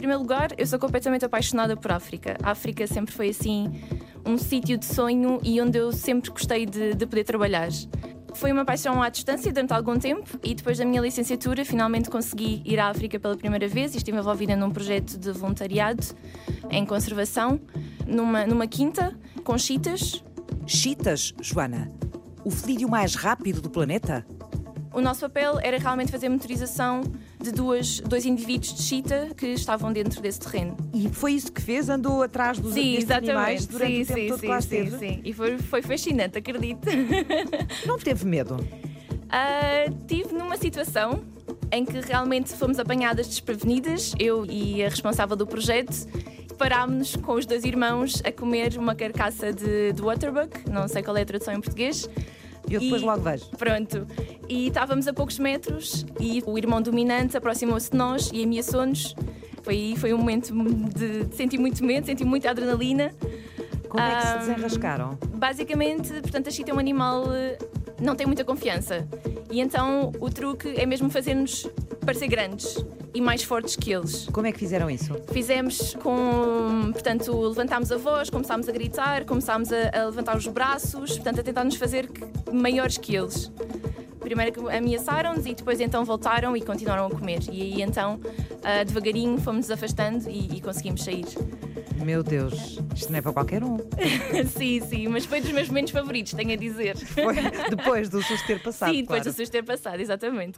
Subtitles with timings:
[0.00, 2.38] primeiro lugar, eu sou completamente apaixonada por África.
[2.42, 3.70] A África sempre foi assim
[4.24, 7.68] um sítio de sonho e onde eu sempre gostei de, de poder trabalhar.
[8.32, 12.62] Foi uma paixão à distância durante algum tempo e depois da minha licenciatura finalmente consegui
[12.64, 16.02] ir à África pela primeira vez e estive envolvida num projeto de voluntariado
[16.70, 17.60] em conservação
[18.06, 19.14] numa, numa quinta
[19.44, 20.24] com chitas.
[20.66, 21.92] Chitas, Joana?
[22.42, 24.24] O felídeo mais rápido do planeta?
[24.94, 27.02] O nosso papel era realmente fazer motorização
[27.42, 30.76] de duas, dois indivíduos de chita que estavam dentro desse terreno.
[30.92, 31.88] E foi isso que fez?
[31.88, 34.98] Andou atrás dos sim, animais durante sim, o tempo sim, todo sim, que lá sim,
[34.98, 35.20] sim.
[35.24, 36.86] E foi, foi fascinante, acredito.
[37.86, 38.56] Não teve medo?
[38.56, 41.22] Uh, tive numa situação
[41.72, 46.06] em que realmente fomos apanhadas desprevenidas, eu e a responsável do projeto,
[46.58, 51.16] parámos-nos com os dois irmãos a comer uma carcaça de, de waterbuck, não sei qual
[51.16, 52.08] é a tradução em português.
[52.70, 53.46] Eu depois E- logo vejo.
[53.58, 54.06] Pronto.
[54.48, 59.14] E estávamos a poucos metros e o irmão dominante aproximou-se de nós e ameaçou-nos.
[59.62, 60.52] Foi, foi um momento
[60.94, 63.12] de, de sentir muito medo, sentir muita adrenalina.
[63.88, 65.18] Como é que se desenrascaram?
[65.34, 67.24] Basicamente, portanto, a chita é um animal
[68.00, 69.06] não tem muita confiança.
[69.50, 71.68] E então o truque é mesmo fazer-nos
[72.04, 74.26] parecer grandes e mais fortes que eles.
[74.32, 75.14] Como é que fizeram isso?
[75.32, 76.90] Fizemos com.
[76.92, 81.42] Portanto, levantámos a voz, começámos a gritar, começámos a, a levantar os braços, portanto, a
[81.42, 82.08] tentar nos fazer
[82.52, 83.50] maiores que eles.
[84.20, 87.40] Primeiro ameaçaram-nos e depois então voltaram e continuaram a comer.
[87.50, 88.20] E aí então,
[88.62, 91.26] ah, devagarinho, fomos nos afastando e, e conseguimos sair.
[92.04, 93.78] Meu Deus, isto não é para qualquer um.
[94.56, 96.96] sim, sim, mas foi dos meus momentos favoritos, tenho a dizer.
[96.96, 97.34] Foi
[97.70, 98.90] depois do susto ter passado.
[98.92, 99.32] sim, depois claro.
[99.32, 100.56] do susto ter passado, exatamente.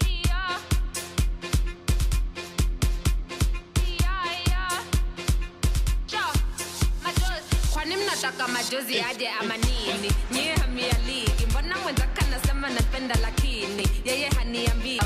[7.72, 14.28] kwani mnataka majozi aje ama nini nyie hamia ligi mbona mwenzaka nasema napenda lakini yeye
[14.28, 15.00] haniambii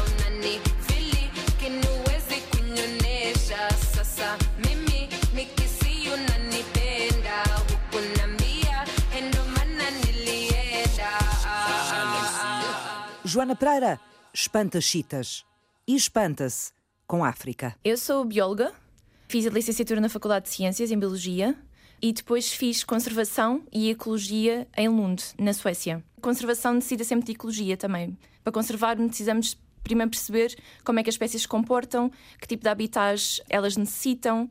[13.36, 14.00] Joana Pereira
[14.32, 15.44] espanta chitas
[15.86, 16.72] e espanta-se
[17.06, 17.76] com a África.
[17.84, 18.72] Eu sou bióloga,
[19.28, 21.54] fiz a licenciatura na Faculdade de Ciências em Biologia
[22.00, 26.02] e depois fiz conservação e ecologia em Lund, na Suécia.
[26.18, 28.16] Conservação necessita sempre de ecologia também.
[28.42, 29.54] Para conservar, precisamos
[29.84, 32.10] primeiro perceber como é que as espécies se comportam,
[32.40, 34.50] que tipo de habitats elas necessitam.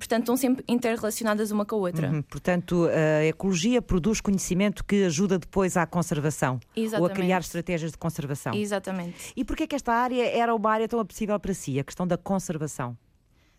[0.00, 2.08] Portanto, estão sempre interrelacionadas uma com a outra.
[2.08, 7.14] Uhum, Portanto, a ecologia produz conhecimento que ajuda depois à conservação ou a Exatamente.
[7.14, 8.54] criar estratégias de conservação.
[8.54, 9.34] Exatamente.
[9.36, 12.06] E porquê é que esta área era uma área tão apetecível para si, a questão
[12.06, 12.96] da conservação?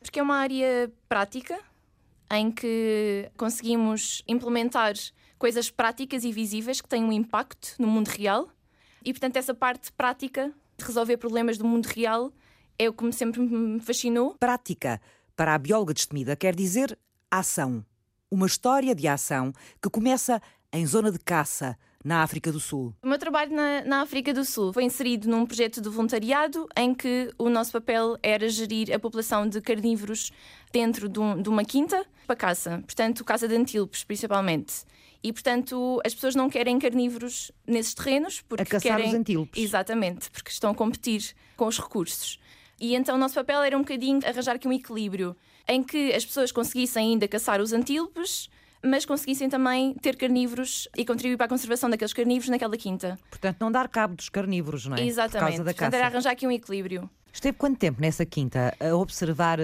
[0.02, 1.60] Porque é uma área prática
[2.32, 4.94] em que conseguimos implementar
[5.38, 8.50] coisas práticas e visíveis que têm um impacto no mundo real.
[9.06, 12.34] E, portanto, essa parte prática de resolver problemas do mundo real
[12.80, 14.36] é o que sempre me fascinou.
[14.40, 15.00] Prática,
[15.42, 16.96] para a bióloga destemida, quer dizer
[17.32, 17.84] ação.
[18.30, 20.40] Uma história de ação que começa
[20.72, 21.76] em zona de caça,
[22.06, 22.94] na África do Sul.
[23.02, 26.94] O meu trabalho na, na África do Sul foi inserido num projeto de voluntariado em
[26.94, 30.32] que o nosso papel era gerir a população de carnívoros
[30.72, 34.84] dentro de, um- de uma quinta para caça, portanto, caça de antílopes principalmente.
[35.24, 39.08] E, portanto, as pessoas não querem carnívoros nesses terrenos porque A caçar querem...
[39.10, 39.64] os antílopes.
[39.64, 42.40] Exatamente, porque estão a competir com os recursos.
[42.82, 45.38] E então o nosso papel era um bocadinho arranjar aqui um equilíbrio
[45.68, 48.50] em que as pessoas conseguissem ainda caçar os antílopes,
[48.84, 53.20] mas conseguissem também ter carnívoros e contribuir para a conservação daqueles carnívoros naquela quinta.
[53.30, 54.98] Portanto, não dar cabo dos carnívoros, não é?
[55.00, 55.40] Por Exatamente.
[55.40, 55.96] causa da Portanto, caça.
[55.96, 57.08] era arranjar aqui um equilíbrio.
[57.32, 59.60] Esteve quanto tempo nessa quinta a observar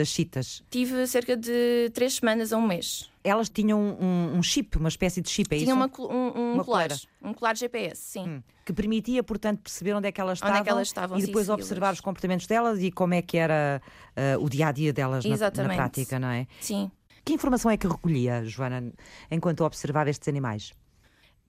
[0.00, 0.62] as chitas?
[0.70, 3.10] Tive cerca de três semanas a um mês.
[3.22, 5.76] Elas tinham um, um chip, uma espécie de chip, é Tinha isso?
[5.76, 6.88] uma, um, um Uma colar,
[7.22, 8.26] um colar GPS, sim.
[8.26, 8.42] Hum.
[8.64, 11.26] Que permitia, portanto, perceber onde é que elas Onde é estavam, que elas estavam, e
[11.26, 13.82] depois observar os comportamentos delas e como é que era
[14.16, 16.46] ah, o dia a dia delas na, na prática, não é?
[16.60, 16.90] Sim.
[17.24, 18.92] Que informação é que recolhia, Joana,
[19.30, 20.72] enquanto observava estes animais?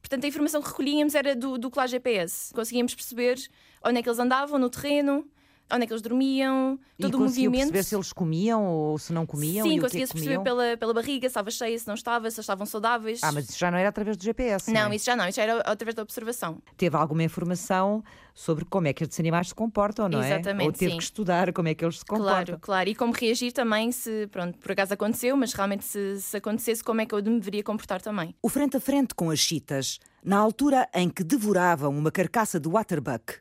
[0.01, 2.53] Portanto, a informação que recolhíamos era do, do colar GPS.
[2.53, 3.37] Conseguíamos perceber
[3.83, 5.25] onde é que eles andavam no terreno,
[5.71, 7.57] onde é que eles dormiam, todo e o movimento.
[7.57, 10.93] perceber se eles comiam ou se não comiam Sim, é conseguia-se que perceber pela, pela
[10.93, 13.21] barriga, se estava cheia, se não estava, se eles estavam saudáveis.
[13.23, 14.95] Ah, mas isso já não era através do GPS, Não, é?
[14.95, 16.61] isso já não, isso já era através da observação.
[16.77, 18.03] Teve alguma informação
[18.33, 20.33] sobre como é que estes animais se comportam, não é?
[20.33, 20.97] Exatamente, Ou teve sim.
[20.97, 22.45] que estudar como é que eles se comportam.
[22.45, 22.89] Claro, claro.
[22.89, 27.01] E como reagir também se, pronto, por acaso aconteceu, mas realmente se, se acontecesse, como
[27.01, 28.33] é que eu me deveria comportar também.
[28.41, 32.69] O frente a frente com as chitas, na altura em que devoravam uma carcaça de
[32.69, 33.35] waterbuck.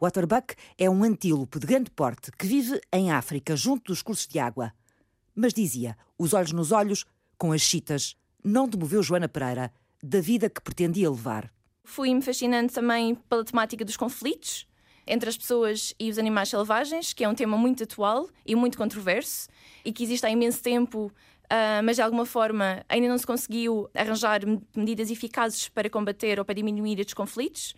[0.00, 4.26] Ah, waterbuck é um antílope de grande porte que vive em África, junto dos cursos
[4.26, 4.72] de água.
[5.34, 7.04] Mas dizia, os olhos nos olhos,
[7.36, 11.52] com as chitas, não demoveu Joana Pereira da vida que pretendia levar.
[11.84, 14.66] Fui-me fascinando também pela temática dos conflitos
[15.06, 18.78] entre as pessoas e os animais selvagens, que é um tema muito atual e muito
[18.78, 19.48] controverso
[19.84, 23.90] e que existe há imenso tempo, uh, mas de alguma forma ainda não se conseguiu
[23.94, 24.40] arranjar
[24.74, 27.74] medidas eficazes para combater ou para diminuir estes conflitos.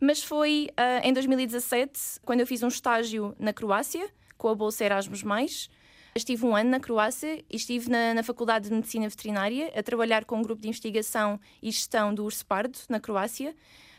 [0.00, 4.84] Mas foi uh, em 2017, quando eu fiz um estágio na Croácia, com a Bolsa
[4.84, 5.70] Erasmus.
[6.14, 10.24] Estive um ano na Croácia e estive na, na, Faculdade de Medicina Veterinária a trabalhar
[10.24, 13.54] com um grupo de investigação e gestão do urso pardo na Croácia.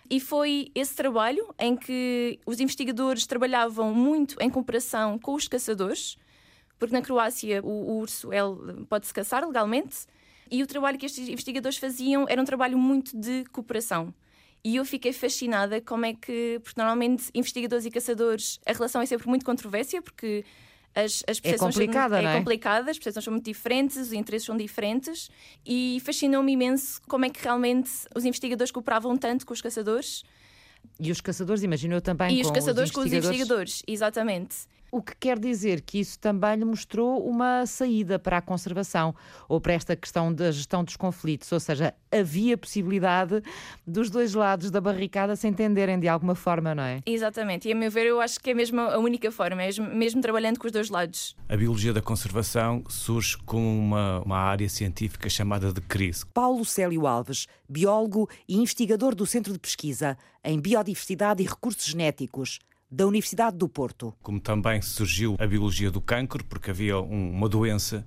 [0.09, 6.17] E foi esse trabalho em que os investigadores trabalhavam muito em cooperação com os caçadores,
[6.79, 8.29] porque na Croácia o, o urso
[8.89, 10.07] pode-se caçar legalmente,
[10.49, 14.13] e o trabalho que estes investigadores faziam era um trabalho muito de cooperação.
[14.63, 19.05] E eu fiquei fascinada como é que, porque normalmente investigadores e caçadores, a relação é
[19.05, 20.43] sempre muito controvérsia, porque
[20.93, 24.45] as, as é complicada, são, é, é complicada, as percepções são muito diferentes, os interesses
[24.45, 25.29] são diferentes,
[25.65, 30.23] e fascinou-me imenso como é que realmente os investigadores cooperavam tanto com os caçadores.
[30.99, 32.35] E os caçadores, imagino eu também.
[32.35, 34.55] E os caçadores os com os investigadores, exatamente.
[34.97, 39.13] O que quer dizer que isso também lhe mostrou uma saída para a conservação
[39.47, 43.43] ou para esta questão da gestão dos conflitos, ou seja, havia possibilidade
[43.85, 47.03] dos dois lados da barricada se entenderem de alguma forma, não é?
[47.05, 50.19] Exatamente, e a meu ver, eu acho que é mesmo a única forma, é mesmo
[50.19, 51.35] trabalhando com os dois lados.
[51.47, 56.25] A biologia da conservação surge como uma, uma área científica chamada de crise.
[56.33, 62.57] Paulo Célio Alves, biólogo e investigador do Centro de Pesquisa em Biodiversidade e Recursos Genéticos
[62.89, 64.13] da Universidade do Porto.
[64.21, 68.05] Como também surgiu a biologia do cancro, porque havia um, uma doença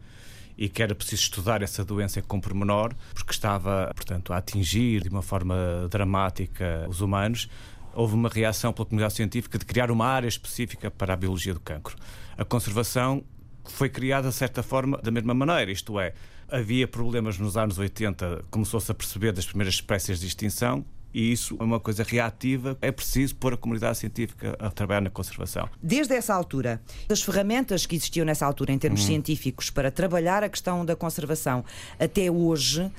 [0.57, 5.09] e que era preciso estudar essa doença com pormenor, porque estava, portanto, a atingir de
[5.09, 5.57] uma forma
[5.91, 7.49] dramática os humanos.
[7.95, 11.61] Houve uma reação pela comunidade científica de criar uma área específica para a biologia do
[11.61, 11.97] cancro.
[12.37, 13.25] A conservação
[13.65, 16.15] foi criada, de certa forma, da mesma maneira, isto é,
[16.49, 21.57] havia problemas nos anos 80, começou-se a perceber das primeiras espécies de extinção, e isso
[21.59, 22.77] é uma coisa reativa.
[22.81, 25.69] É preciso pôr a comunidade científica a trabalhar na conservação.
[25.83, 29.07] Desde essa altura, as ferramentas que existiam nessa altura, em termos hum.
[29.07, 31.65] científicos, para trabalhar a questão da conservação,
[31.99, 32.91] até hoje,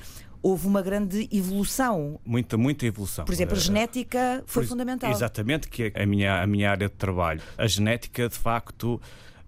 [0.42, 2.18] houve uma grande evolução.
[2.24, 3.24] Muita, muita evolução.
[3.24, 5.10] Por exemplo, a eh, genética foi Por, fundamental.
[5.10, 7.40] Exatamente, que é a minha, a minha área de trabalho.
[7.56, 9.00] A genética, de facto,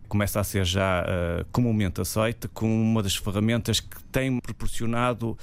[0.09, 5.37] começa a ser já uh, comumente aceita como uma das ferramentas que tem proporcionado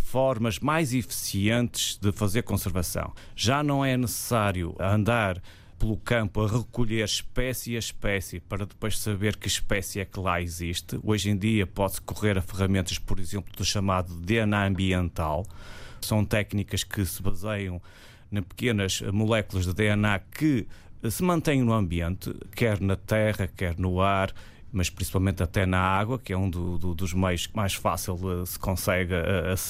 [0.00, 3.12] formas mais eficientes de fazer conservação.
[3.34, 5.40] Já não é necessário andar
[5.78, 10.40] pelo campo a recolher espécie a espécie para depois saber que espécie é que lá
[10.40, 10.98] existe.
[11.02, 15.44] Hoje em dia pode-se correr a ferramentas, por exemplo, do chamado DNA ambiental.
[16.00, 17.80] São técnicas que se baseiam
[18.32, 20.66] em pequenas moléculas de DNA que
[21.10, 24.32] se mantêm no ambiente, quer na terra, quer no ar,
[24.76, 28.58] mas principalmente até na água, que é um do, do, dos meios mais fácil se
[28.58, 29.14] consegue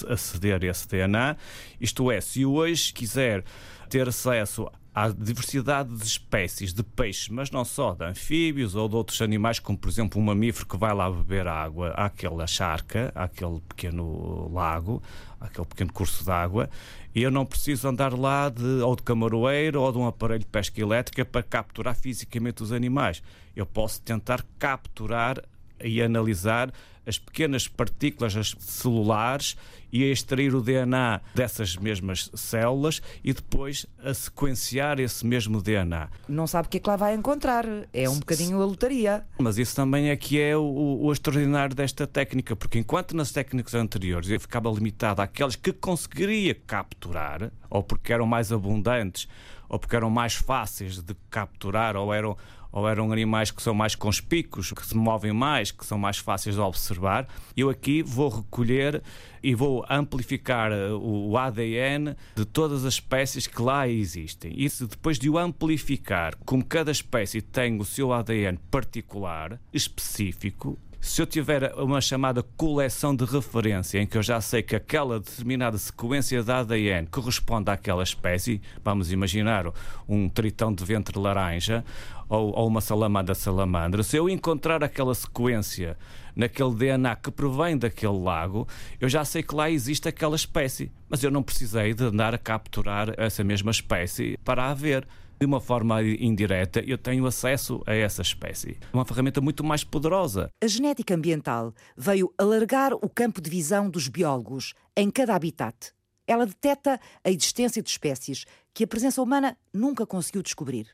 [0.09, 1.37] aceder a esse DNA.
[1.81, 3.45] Isto é, se hoje quiser
[3.89, 8.97] ter acesso à diversidade de espécies de peixes, mas não só, de anfíbios ou de
[8.97, 13.61] outros animais, como por exemplo um mamífero que vai lá beber água àquela charca, àquele
[13.69, 15.03] pequeno lago,
[15.39, 16.71] àquele pequeno curso de água,
[17.15, 20.47] e eu não preciso andar lá de, ou de camaroeiro ou de um aparelho de
[20.47, 23.23] pesca elétrica para capturar fisicamente os animais.
[23.55, 25.43] Eu posso tentar capturar
[25.79, 26.73] e analisar
[27.07, 29.57] as pequenas partículas celulares
[29.93, 36.09] e a extrair o DNA dessas mesmas células e depois a sequenciar esse mesmo DNA.
[36.29, 37.65] Não sabe o que é que lá vai encontrar.
[37.93, 39.25] É um bocadinho a lotaria.
[39.39, 43.75] Mas isso também é que é o, o extraordinário desta técnica, porque enquanto nas técnicas
[43.75, 49.29] anteriores eu ficava limitado àquelas que conseguiria capturar, ou porque eram mais abundantes,
[49.69, 52.37] ou porque eram mais fáceis de capturar, ou eram
[52.77, 56.57] ou eram animais que são mais conspícuos, que se movem mais, que são mais fáceis
[56.57, 57.27] de observar.
[57.57, 59.03] Eu aqui vou recolher
[59.43, 64.53] e vou amplificar eh, o ADN de todas as espécies que lá existem.
[64.55, 71.23] E depois de o amplificar, como cada espécie tem o seu ADN particular, específico, se
[71.23, 75.79] eu tiver uma chamada coleção de referência em que eu já sei que aquela determinada
[75.79, 79.67] sequência de ADN corresponde àquela espécie, vamos imaginar
[80.09, 81.85] um tritão de ventre laranja
[82.29, 85.97] ou, ou uma salamandra salamandra, se eu encontrar aquela sequência
[86.37, 88.69] naquele DNA que provém daquele lago,
[89.01, 92.39] eu já sei que lá existe aquela espécie, mas eu não precisei de andar a
[92.39, 97.95] capturar essa mesma espécie para a ver de uma forma indireta, eu tenho acesso a
[97.95, 98.79] essa espécie.
[98.93, 100.51] Uma ferramenta muito mais poderosa.
[100.63, 105.93] A genética ambiental veio alargar o campo de visão dos biólogos em cada habitat.
[106.27, 110.89] Ela detecta a existência de espécies que a presença humana nunca conseguiu descobrir.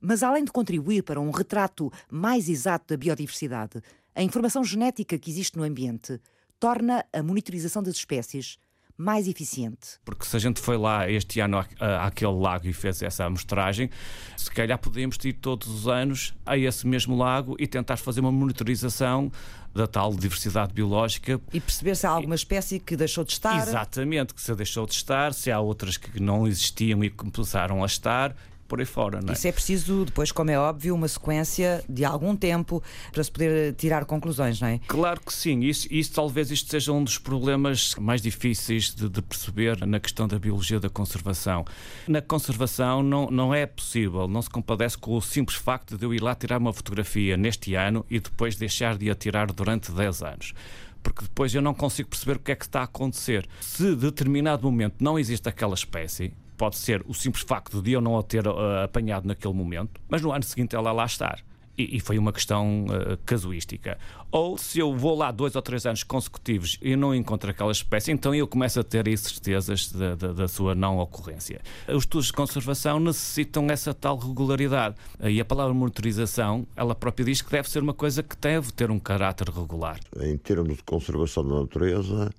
[0.00, 3.80] Mas além de contribuir para um retrato mais exato da biodiversidade,
[4.14, 6.20] a informação genética que existe no ambiente
[6.60, 8.56] torna a monitorização das espécies
[8.96, 9.98] mais eficiente.
[10.04, 13.90] Porque se a gente foi lá este ano à- àquele lago e fez essa amostragem,
[14.36, 18.30] se calhar podemos ir todos os anos a esse mesmo lago e tentar fazer uma
[18.30, 19.32] monitorização
[19.74, 21.40] da tal diversidade biológica.
[21.52, 23.66] E perceber se há alguma espécie que deixou de estar.
[23.66, 27.86] Exatamente, que se deixou de estar, se há outras que não existiam e começaram a
[27.86, 29.20] estar, por aí fora.
[29.20, 29.32] Não é?
[29.32, 33.74] Isso é preciso, depois, como é óbvio, uma sequência de algum tempo para se poder
[33.74, 34.80] tirar conclusões, não é?
[34.86, 39.22] Claro que sim, isso, isso talvez isto seja um dos problemas mais difíceis de, de
[39.22, 41.64] perceber na questão da biologia da conservação.
[42.06, 46.12] Na conservação não, não é possível, não se compadece com o simples facto de eu
[46.14, 50.22] ir lá tirar uma fotografia neste ano e depois deixar de a tirar durante 10
[50.22, 50.54] anos.
[51.02, 53.46] Porque depois eu não consigo perceber o que é que está a acontecer.
[53.60, 58.00] Se de determinado momento não existe aquela espécie, pode ser o simples facto de eu
[58.00, 61.40] não a ter eh, apanhado naquele momento, mas no ano seguinte ela lá estar.
[61.76, 63.98] E, e foi uma questão eh, casuística.
[64.30, 68.12] Ou se eu vou lá dois ou três anos consecutivos e não encontro aquela espécie,
[68.12, 71.60] então eu começo a ter aí certezas da, da- da sua não ocorrência.
[71.88, 74.94] Os estudos de conservação necessitam essa tal regularidade.
[75.20, 78.88] E a palavra monitorização, ela própria diz que deve ser uma coisa que deve ter
[78.92, 79.98] um caráter regular.
[80.20, 82.30] Em termos de conservação da natureza,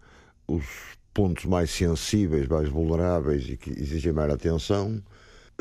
[0.48, 0.64] os
[1.16, 5.02] pontos mais sensíveis, mais vulneráveis e que exigem mais atenção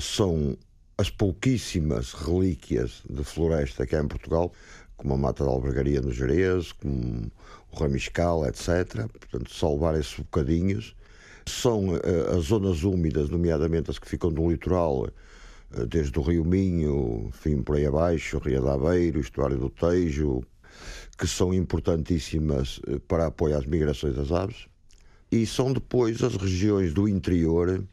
[0.01, 0.59] são
[0.99, 4.53] as pouquíssimas relíquias de floresta que há em Portugal,
[4.97, 7.31] como a Mata da Albergaria no Jerez, como
[7.71, 9.07] o Ramiscal, etc.
[9.07, 10.97] Portanto, salvar esses bocadinhos.
[11.47, 16.45] São eh, as zonas úmidas, nomeadamente as que ficam no litoral, eh, desde o Rio
[16.45, 20.43] Minho, enfim, por aí abaixo, Ria de Aveiro, Estuário do Tejo,
[21.17, 24.74] que são importantíssimas eh, para apoio às migrações das aves.
[25.35, 27.85] E são depois as regiões do interior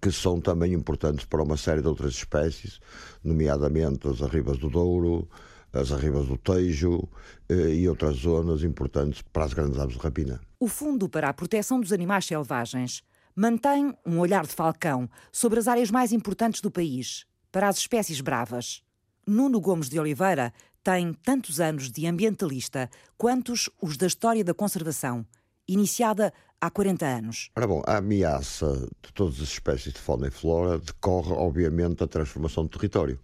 [0.00, 2.78] que são também importantes para uma série de outras espécies,
[3.24, 5.28] nomeadamente as arribas do Douro,
[5.72, 7.08] as arribas do Tejo
[7.48, 10.40] eh, e outras zonas importantes para as grandes aves de rapina.
[10.60, 13.02] O Fundo para a Proteção dos Animais Selvagens
[13.34, 18.20] mantém um olhar de falcão sobre as áreas mais importantes do país, para as espécies
[18.20, 18.80] bravas.
[19.26, 20.52] Nuno Gomes de Oliveira
[20.84, 22.88] tem tantos anos de ambientalista
[23.18, 25.26] quantos os da história da conservação,
[25.68, 27.50] iniciada há 40 anos.
[27.56, 32.06] Ora bom, a ameaça de todas as espécies de fauna e flora decorre, obviamente, da
[32.06, 33.18] transformação do território.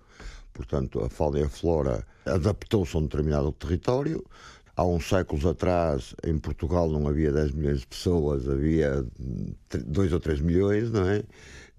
[0.52, 4.24] Portanto, a fauna e a flora adaptou-se a um determinado território.
[4.76, 9.04] Há uns séculos atrás, em Portugal, não havia 10 milhões de pessoas, havia
[9.86, 11.22] 2 ou 3 milhões, não é?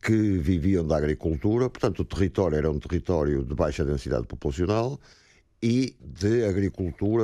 [0.02, 1.70] Que viviam da agricultura.
[1.70, 5.00] Portanto, o território era um território de baixa densidade populacional
[5.62, 7.24] e de agricultura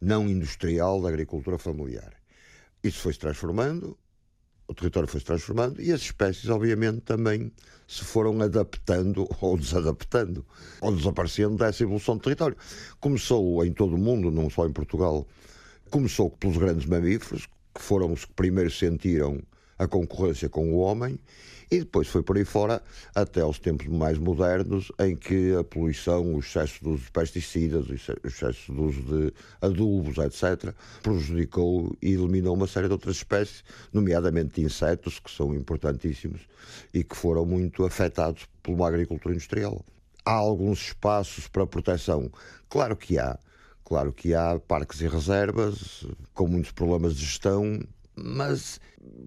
[0.00, 2.21] não industrial, da agricultura familiar.
[2.82, 3.96] Isso foi-se transformando,
[4.66, 7.52] o território foi-se transformando e as espécies, obviamente, também
[7.86, 10.44] se foram adaptando ou desadaptando,
[10.80, 12.56] ou desaparecendo dessa evolução do território.
[12.98, 15.26] Começou em todo o mundo, não só em Portugal,
[15.90, 19.40] começou pelos grandes mamíferos, que foram os que primeiro sentiram
[19.78, 21.18] a concorrência com o homem,
[21.72, 22.82] e depois foi por aí fora
[23.14, 27.88] até aos tempos mais modernos, em que a poluição, o excesso de uso de pesticidas,
[27.88, 32.92] o exce- o excesso de uso de adubos, etc., prejudicou e eliminou uma série de
[32.92, 36.42] outras espécies, nomeadamente de insetos, que são importantíssimos
[36.92, 39.82] e que foram muito afetados por uma agricultura industrial.
[40.26, 42.30] Há alguns espaços para proteção?
[42.68, 43.38] Claro que há.
[43.82, 47.80] Claro que há parques e reservas com muitos problemas de gestão,
[48.14, 48.80] mas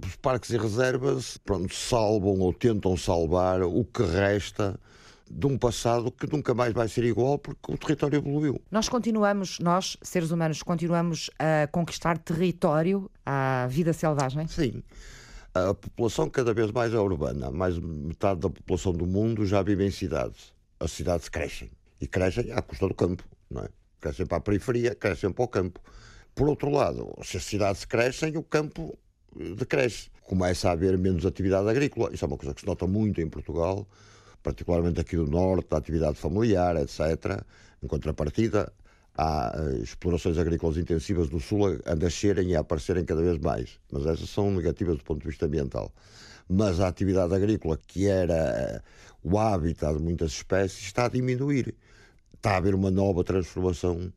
[0.06, 4.80] os parques e reservas pronto, salvam ou tentam salvar o que resta
[5.30, 8.62] de um passado que nunca mais vai ser igual porque o território evoluiu.
[8.70, 14.48] Nós continuamos, nós, seres humanos, continuamos a conquistar território à vida selvagem.
[14.48, 14.84] Sim.
[15.54, 17.50] A população cada vez mais é urbana.
[17.50, 20.54] Mais de metade da população do mundo já vive em cidades.
[20.80, 21.72] As cidades crescem.
[22.00, 23.70] E crescem à custa do campo, não é?
[24.02, 25.80] Crescem para a periferia, crescem para o campo.
[26.36, 29.00] Por outro lado, se as cidades crescem, o campo
[29.40, 30.10] eh, decresce.
[30.24, 32.14] Começa a haver menos atividade agrícola.
[32.14, 33.88] Isso é uma coisa que se nota muito em Portugal,
[34.44, 37.42] particularmente aqui do Norte, a atividade familiar, etc.
[37.82, 38.70] Em contrapartida,
[39.18, 43.80] há eh, explorações agrícolas intensivas do Sul a nascerem e a aparecerem cada vez mais.
[43.90, 45.94] Mas essas são negativas do ponto de vista ambiental.
[46.50, 48.82] Mas a atividade agrícola, que era eh,
[49.24, 51.74] o hábitat de muitas espécies, está a diminuir.
[52.34, 54.12] Está a haver uma nova transformação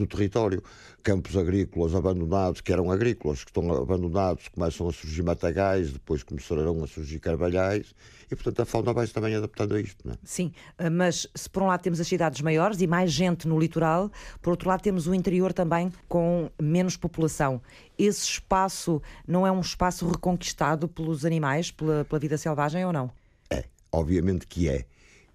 [0.00, 0.62] do território.
[1.02, 6.82] Campos agrícolas abandonados, que eram agrícolas, que estão abandonados, começam a surgir matagais, depois começarão
[6.82, 7.94] a surgir carvalhais,
[8.30, 10.06] e portanto a fauna vai-se também adaptando a isto.
[10.06, 10.18] Não é?
[10.22, 10.52] Sim,
[10.92, 14.10] mas se por um lado temos as cidades maiores e mais gente no litoral,
[14.42, 17.62] por outro lado temos o interior também com menos população.
[17.98, 23.10] Esse espaço não é um espaço reconquistado pelos animais, pela, pela vida selvagem ou não?
[23.50, 24.84] É, obviamente que é.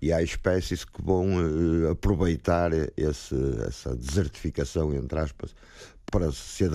[0.06, 3.36] E há espécies que vão eh, aproveitar esse,
[3.68, 5.56] essa desertificação, entre aspas,
[6.12, 6.66] para se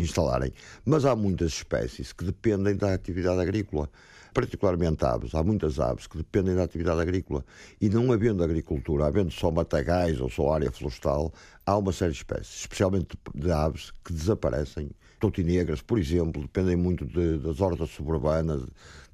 [0.00, 0.52] instalarem.
[0.84, 3.88] Mas há muitas espécies que dependem da atividade agrícola
[4.36, 5.34] particularmente aves.
[5.34, 7.42] Há muitas aves que dependem da atividade agrícola.
[7.80, 11.32] E não havendo agricultura, havendo só matagais ou só área florestal,
[11.64, 14.90] há uma série de espécies, especialmente de aves, que desaparecem.
[15.18, 18.62] Toutinegras, por exemplo, dependem muito de, das hortas suburbanas,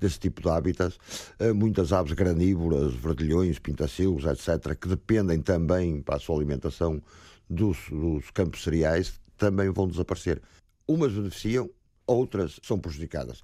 [0.01, 0.99] desse tipo de hábitats.
[1.39, 7.01] Eh, muitas aves granívoras, verdilhões, pintacilos, etc., que dependem também para a sua alimentação
[7.49, 10.41] dos, dos campos cereais, também vão desaparecer.
[10.87, 11.69] Umas beneficiam,
[12.07, 13.43] outras são prejudicadas.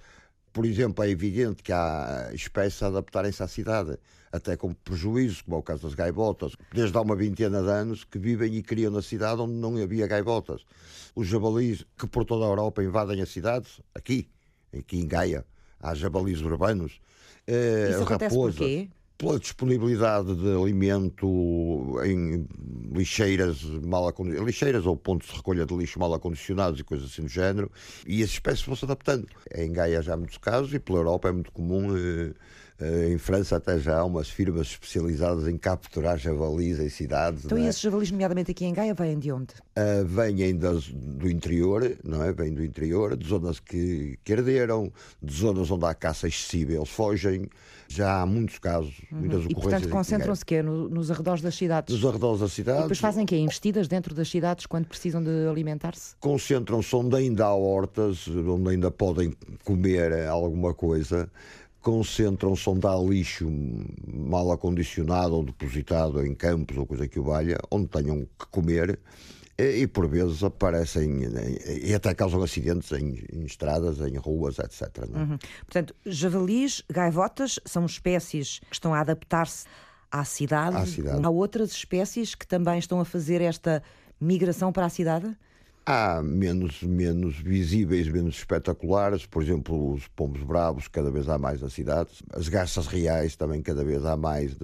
[0.53, 3.97] Por exemplo, é evidente que há espécies a adaptarem-se à cidade,
[4.31, 6.53] até com prejuízo, como é o caso das gaivotas.
[6.73, 10.07] Desde há uma vintena de anos que vivem e criam na cidade onde não havia
[10.07, 10.65] gaivotas.
[11.13, 14.29] Os jabalis que por toda a Europa invadem as cidades, aqui,
[14.73, 15.45] aqui em Gaia,
[15.81, 17.01] há jabalis urbanos.
[17.45, 18.89] Eh, Isso acontece raposas, porquê?
[19.19, 21.27] Pela disponibilidade de alimento
[22.05, 22.47] em
[22.89, 24.09] lixeiras mal
[24.45, 27.69] lixeiras ou pontos de recolha de lixo mal acondicionados e coisas assim do género,
[28.07, 29.27] e as espécies vão se adaptando.
[29.53, 31.95] Em Gaia já há muitos casos e pela Europa é muito comum.
[31.97, 32.33] Eh,
[32.81, 37.45] em França até já há umas firmas especializadas em capturar javalis em cidades.
[37.45, 37.67] Então, é?
[37.67, 39.53] esses javalis, nomeadamente aqui em Gaia, vêm de onde?
[39.77, 42.31] Uh, vêm das, do interior, não é?
[42.31, 47.47] Vêm do interior, de zonas que, que de zonas onde há caça excessiva, eles fogem.
[47.91, 49.19] Já há muitos casos, uhum.
[49.19, 49.51] muitas ocorrências.
[49.51, 50.61] E, portanto, concentram-se quê?
[50.61, 51.93] No, nos arredores das cidades?
[51.93, 52.81] Nos arredores das cidades.
[52.81, 53.35] E depois fazem quê?
[53.35, 56.15] Investidas dentro das cidades quando precisam de alimentar-se?
[56.19, 59.33] Concentram-se onde ainda há hortas, onde ainda podem
[59.63, 61.29] comer alguma coisa
[61.81, 63.49] concentram-se onde há lixo
[64.07, 68.99] mal acondicionado ou depositado em campos ou coisa que o valha, onde tenham que comer
[69.59, 71.21] e, por vezes aparecem
[71.83, 74.81] e até causam acidentes em, em estradas, em ruas, etc.
[74.99, 75.17] É?
[75.17, 75.37] Uhum.
[75.65, 79.65] Portanto, javalis, gaivotas são espécies que estão a adaptar-se
[80.09, 80.77] à cidade.
[80.77, 81.25] à cidade.
[81.25, 83.83] Há outras espécies que também estão a fazer esta
[84.19, 85.35] migração para a cidade?
[85.91, 91.63] Há menos, menos visíveis, menos espetaculares, por exemplo, os pombos bravos, cada vez há mais
[91.63, 94.55] nas cidades, as garças reais também cada vez há mais,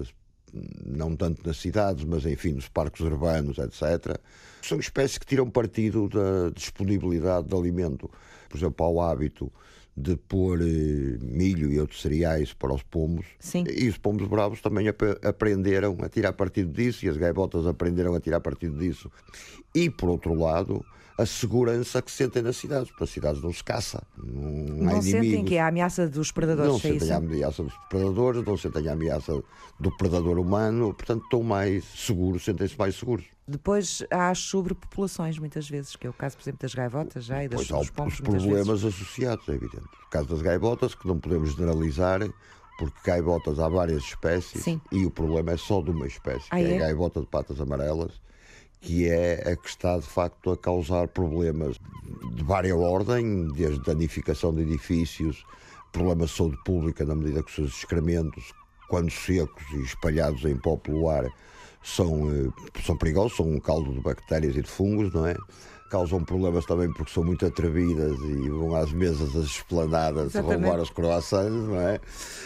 [0.86, 4.20] não tanto nas cidades, mas enfim, nos parques urbanos, etc.
[4.62, 8.08] São espécies que tiram partido da disponibilidade de alimento.
[8.48, 9.52] Por exemplo, ao hábito
[9.96, 13.26] de pôr eh, milho e outros cereais para os pombos.
[13.40, 13.64] Sim.
[13.68, 18.14] E os pombos bravos também ap aprenderam a tirar partido disso e as gaivotas aprenderam
[18.14, 19.10] a tirar partido disso.
[19.74, 20.84] E, por outro lado,
[21.18, 24.02] a segurança que sentem nas cidades, porque as cidades não se caça.
[24.16, 26.70] Não, não sentem que é a ameaça dos predadores.
[26.70, 29.42] Não é sentem a ameaça dos predadores, não sentem a ameaça
[29.80, 33.24] do predador humano, portanto estão mais seguros, sentem-se mais seguros.
[33.48, 37.44] Depois há as sobrepopulações, muitas vezes, que é o caso, por exemplo, das gaivotas já
[37.44, 38.14] e das, pois, dos pombos.
[38.14, 39.86] Os problemas associados, é evidente.
[40.06, 42.20] O caso das gaivotas, que não podemos generalizar,
[42.78, 44.80] porque gaivotas há várias espécies Sim.
[44.92, 47.26] e o problema é só de uma espécie, ah, que é, é a gaivota de
[47.26, 48.20] patas amarelas
[48.80, 51.76] que é a que está de facto a causar problemas
[52.34, 55.44] de várias ordem, desde danificação de edifícios,
[55.92, 58.52] problemas de saúde pública na medida que os seus excrementos,
[58.88, 61.26] quando secos e espalhados em pó pelo ar,
[61.82, 65.36] são, eh, são perigosos, são um caldo de bactérias e de fungos, não é?
[65.90, 70.90] Causam problemas também porque são muito atrevidas e vão às mesas das esplanadas roubar os
[70.90, 72.00] croissants, não é?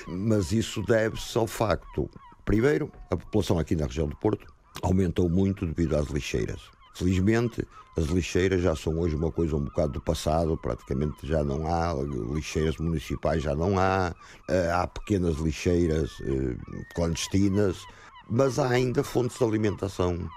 [0.06, 2.08] Mas isso deve-se ao facto,
[2.44, 6.60] primeiro, a população aqui na região do Porto aumentou muito devido às lixeiras.
[6.94, 11.66] Felizmente, as lixeiras já são hoje uma coisa um bocado do passado, praticamente já não
[11.66, 11.92] há,
[12.34, 14.14] lixeiras municipais já não há,
[14.48, 16.56] eh, há pequenas lixeiras eh,
[16.94, 17.84] clandestinas,
[18.28, 20.30] mas há ainda fontes de alimentação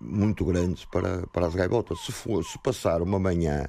[0.00, 2.00] muito grandes para, para as gaivotas.
[2.00, 3.68] Se, for, se passar uma manhã,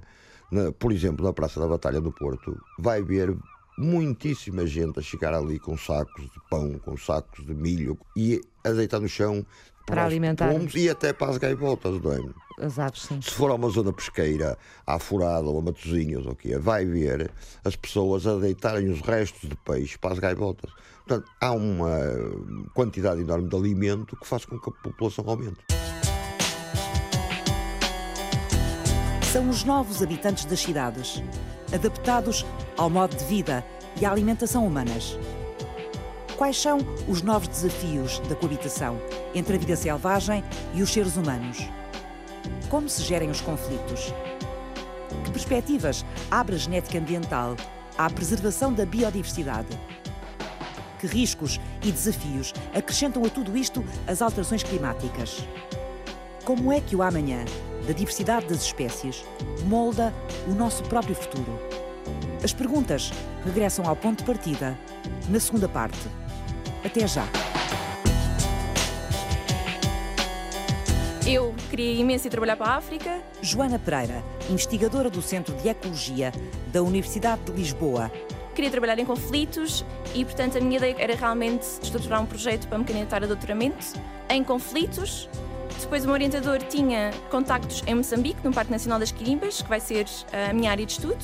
[0.51, 3.37] na, por exemplo, na Praça da Batalha do Porto, vai ver
[3.77, 8.71] muitíssima gente a chegar ali com sacos de pão, com sacos de milho e a
[8.71, 9.45] deitar no chão
[9.85, 12.19] para, alimentar pomos e até para as gaivotas, não é?
[12.59, 13.19] As aves, sim.
[13.21, 16.85] Se for a uma zona pesqueira, à furada ou a matozinhos ou o que vai
[16.85, 17.31] ver
[17.65, 20.71] as pessoas a deitarem os restos de peixe para as gaivotas.
[21.05, 21.99] Portanto, há uma
[22.73, 25.57] quantidade enorme de alimento que faz com que a população aumente.
[29.31, 31.21] São os novos habitantes das cidades,
[31.73, 32.45] adaptados
[32.77, 33.65] ao modo de vida
[33.99, 35.17] e à alimentação humanas.
[36.37, 38.99] Quais são os novos desafios da coabitação
[39.35, 40.43] entre a vida selvagem
[40.73, 41.59] e os seres humanos?
[42.69, 44.11] Como se gerem os conflitos?
[45.23, 47.55] Que perspectivas abre a genética ambiental
[47.97, 49.79] à preservação da biodiversidade?
[50.99, 55.47] Que riscos e desafios acrescentam a tudo isto as alterações climáticas?
[56.43, 57.45] Como é que o amanhã,
[57.85, 59.23] da diversidade das espécies,
[59.65, 60.11] molda
[60.47, 61.59] o nosso próprio futuro?
[62.43, 63.11] As perguntas
[63.45, 64.77] regressam ao ponto de partida,
[65.29, 66.22] na segunda parte.
[66.83, 67.25] Até já!
[71.25, 73.21] Eu queria imenso ir trabalhar para a África.
[73.41, 76.33] Joana Pereira, investigadora do Centro de Ecologia
[76.73, 78.11] da Universidade de Lisboa.
[78.53, 82.77] Queria trabalhar em conflitos e, portanto, a minha ideia era realmente estruturar um projeto para
[82.77, 83.97] me candidatar a doutoramento
[84.29, 85.29] em conflitos.
[85.79, 89.79] Depois, o meu orientador tinha contactos em Moçambique, no Parque Nacional das Quirimbas, que vai
[89.79, 91.23] ser eh, a minha área de estudo.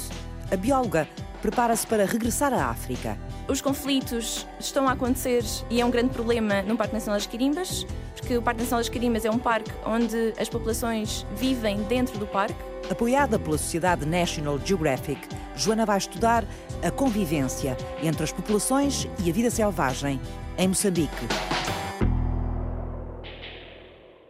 [0.52, 1.08] A bióloga
[1.42, 3.18] prepara-se para regressar à África.
[3.48, 7.86] Os conflitos estão a acontecer e é um grande problema no Parque Nacional das Quirimbas,
[8.16, 12.28] porque o Parque Nacional das Quirimbas é um parque onde as populações vivem dentro do
[12.28, 12.70] parque.
[12.90, 15.22] Apoiada pela Sociedade National Geographic,
[15.56, 16.44] Joana vai estudar
[16.84, 20.20] a convivência entre as populações e a vida selvagem
[20.58, 21.28] em Moçambique.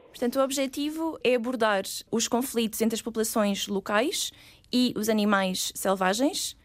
[0.10, 4.34] Portanto, o objetivo é abordar os conflitos entre as populações locais
[4.70, 6.58] e os animais selvagens,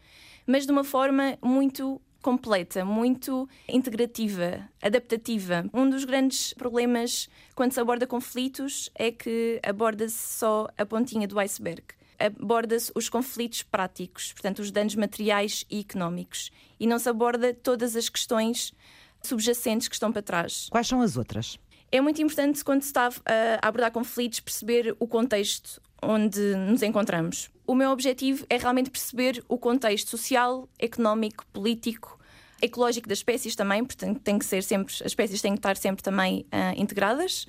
[0.45, 5.63] mas de uma forma muito completa, muito integrativa, adaptativa.
[5.71, 11.37] Um dos grandes problemas quando se aborda conflitos é que aborda-se só a pontinha do
[11.37, 11.83] iceberg.
[12.17, 17.95] Aborda-se os conflitos práticos, portanto, os danos materiais e económicos, e não se aborda todas
[17.95, 18.73] as questões
[19.21, 20.67] subjacentes que estão para trás.
[20.71, 21.59] Quais são as outras?
[21.91, 27.49] É muito importante, quando se está a abordar conflitos, perceber o contexto onde nos encontramos.
[27.67, 32.19] O meu objetivo é realmente perceber o contexto social, económico, político,
[32.61, 36.03] ecológico das espécies também, portanto tem que ser sempre, as espécies têm que estar sempre
[36.03, 37.45] também uh, integradas.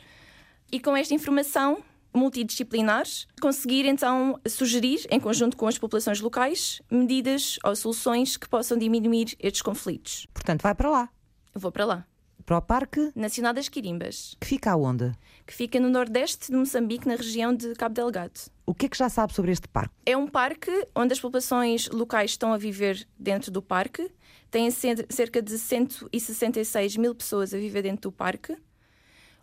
[0.72, 3.04] E com esta informação multidisciplinar,
[3.40, 9.36] conseguir então sugerir, em conjunto com as populações locais, medidas ou soluções que possam diminuir
[9.38, 10.26] estes conflitos.
[10.32, 11.08] Portanto, vai para lá.
[11.54, 12.06] Eu vou para lá.
[12.46, 14.36] Para o Parque Nacional das Quirimbas.
[14.40, 15.10] Que fica aonde?
[15.44, 18.38] Que fica no nordeste de Moçambique, na região de Cabo Delgado.
[18.64, 19.92] O que é que já sabe sobre este parque?
[20.06, 24.08] É um parque onde as populações locais estão a viver dentro do parque.
[24.48, 28.56] Tem cerca de 166 mil pessoas a viver dentro do parque.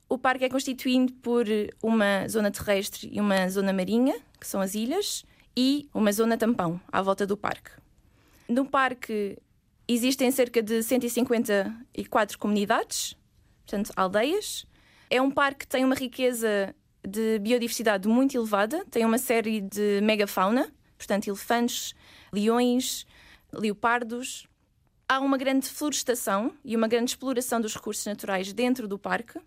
[0.07, 1.45] O parque é constituído por
[1.81, 5.25] uma zona terrestre e uma zona marinha, que são as ilhas,
[5.57, 7.71] e uma zona tampão à volta do parque.
[8.47, 9.37] No parque
[9.87, 13.17] Existem cerca de 154 comunidades,
[13.65, 14.65] portanto, aldeias.
[15.09, 16.73] É um parque que tem uma riqueza
[17.05, 21.93] de biodiversidade muito elevada, tem uma série de megafauna, portanto, elefantes,
[22.31, 23.05] leões,
[23.51, 24.47] leopardos.
[25.07, 29.37] Há uma grande florestação e uma grande exploração dos recursos naturais dentro do parque.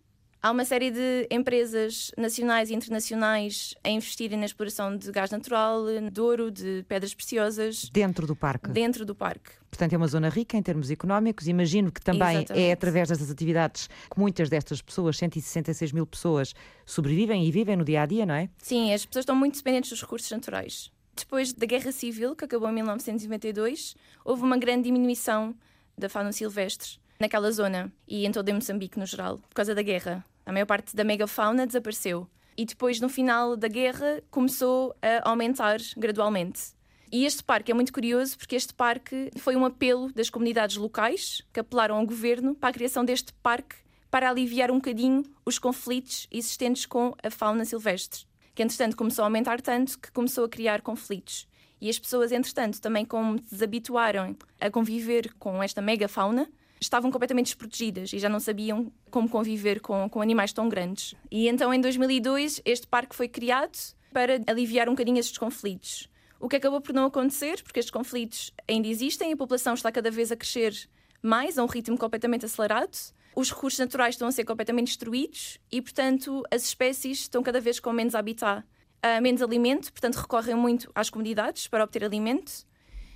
[0.43, 5.85] Há uma série de empresas nacionais e internacionais a investirem na exploração de gás natural,
[6.11, 7.89] de ouro, de pedras preciosas.
[7.91, 8.71] Dentro do parque?
[8.71, 9.51] Dentro do parque.
[9.71, 11.49] Portanto, é uma zona rica em termos económicos.
[11.49, 12.67] Imagino que também Exatamente.
[12.67, 17.85] é através destas atividades que muitas destas pessoas, 166 mil pessoas, sobrevivem e vivem no
[17.85, 18.49] dia a dia, não é?
[18.59, 20.93] Sim, as pessoas estão muito dependentes dos recursos naturais.
[21.17, 25.55] Depois da Guerra Civil, que acabou em 1992, houve uma grande diminuição
[25.99, 30.25] da fauna silvestre naquela zona e em todo Moçambique no geral, por causa da guerra.
[30.45, 32.29] A maior parte da megafauna desapareceu.
[32.57, 36.77] E depois, no final da guerra, começou a aumentar gradualmente.
[37.13, 41.43] E este parque é muito curioso porque este parque foi um apelo das comunidades locais
[41.53, 43.77] que apelaram ao governo para a criação deste parque
[44.11, 48.25] para aliviar um bocadinho os conflitos existentes com a fauna silvestre,
[48.55, 51.47] que entretanto começou a aumentar tanto que começou a criar conflitos.
[51.81, 56.49] E as pessoas, entretanto, também como desabituaram a conviver com esta megafauna,
[56.87, 61.15] estavam completamente desprotegidas e já não sabiam como conviver com, com animais tão grandes.
[61.31, 63.77] E então, em 2002, este parque foi criado
[64.13, 66.09] para aliviar um bocadinho estes conflitos.
[66.39, 70.11] O que acabou por não acontecer, porque estes conflitos ainda existem, a população está cada
[70.11, 70.75] vez a crescer
[71.23, 72.97] mais, a um ritmo completamente acelerado,
[73.35, 77.79] os recursos naturais estão a ser completamente destruídos e, portanto, as espécies estão cada vez
[77.79, 82.67] com menos habitat, uh, menos alimento, portanto, recorrem muito às comunidades para obter alimento,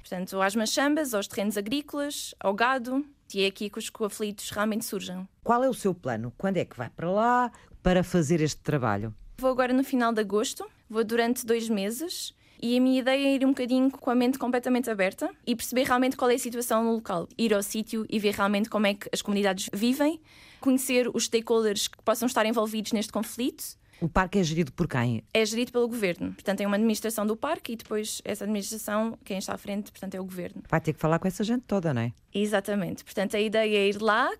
[0.00, 3.04] portanto, às machambas, aos terrenos agrícolas, ao gado,
[3.34, 5.28] e é aqui que os conflitos realmente surgem.
[5.42, 6.32] Qual é o seu plano?
[6.36, 9.14] Quando é que vai para lá para fazer este trabalho?
[9.38, 13.34] Vou agora no final de agosto, vou durante dois meses e a minha ideia é
[13.36, 16.84] ir um bocadinho com a mente completamente aberta e perceber realmente qual é a situação
[16.84, 17.26] no local.
[17.38, 20.20] Ir ao sítio e ver realmente como é que as comunidades vivem,
[20.60, 23.79] conhecer os stakeholders que possam estar envolvidos neste conflito.
[24.00, 25.22] O parque é gerido por quem?
[25.34, 26.32] É gerido pelo governo.
[26.32, 30.14] Portanto, tem uma administração do parque e depois essa administração, quem está à frente, portanto,
[30.14, 30.62] é o governo.
[30.68, 32.12] Vai ter que falar com essa gente toda, não é?
[32.32, 33.04] Exatamente.
[33.04, 34.30] Portanto, a ideia é ir lá,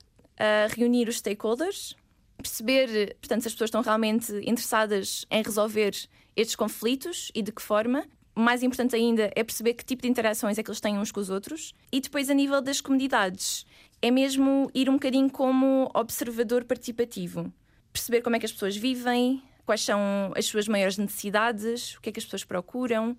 [0.74, 1.94] reunir os stakeholders,
[2.38, 5.94] perceber, portanto, se as pessoas estão realmente interessadas em resolver
[6.34, 8.04] estes conflitos e de que forma.
[8.34, 11.20] Mais importante ainda é perceber que tipo de interações é que eles têm uns com
[11.20, 11.74] os outros.
[11.92, 13.66] E depois, a nível das comunidades,
[14.00, 17.52] é mesmo ir um bocadinho como observador participativo.
[17.92, 22.08] Perceber como é que as pessoas vivem, quais são as suas maiores necessidades, o que
[22.08, 23.16] é que as pessoas procuram,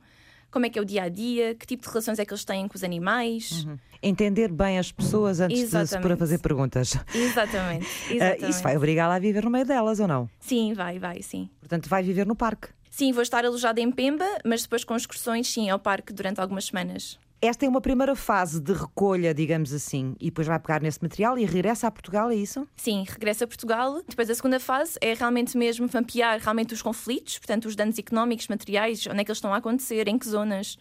[0.52, 2.44] como é que é o dia a dia, que tipo de relações é que eles
[2.44, 3.64] têm com os animais.
[3.64, 3.78] Uhum.
[4.04, 5.88] Entender bem as pessoas antes Exatamente.
[5.88, 6.98] de se pôr a fazer perguntas.
[7.16, 7.88] Exatamente.
[8.12, 8.50] Ah, exatamente.
[8.50, 10.30] isso vai obrigá-la a viver no meio delas ou não?
[10.42, 11.50] Sim, vai, vai, sim.
[11.62, 12.68] Portanto, vai viver no parque.
[12.90, 16.66] Sim, vou estar alojada em Pemba, mas depois com excursões, sim, ao parque durante algumas
[16.66, 17.18] semanas.
[17.44, 21.40] Esta é uma primeira fase de recolha, digamos assim, e depois vai pegar nesse material
[21.40, 22.68] e regressa a Portugal, é isso?
[22.76, 24.00] Sim, regressa a Portugal.
[24.08, 28.48] Depois a segunda fase é realmente mesmo mapear realmente os conflitos, portanto os danos económicos,
[28.48, 30.78] materiais, onde é que eles estão a acontecer, em que zonas.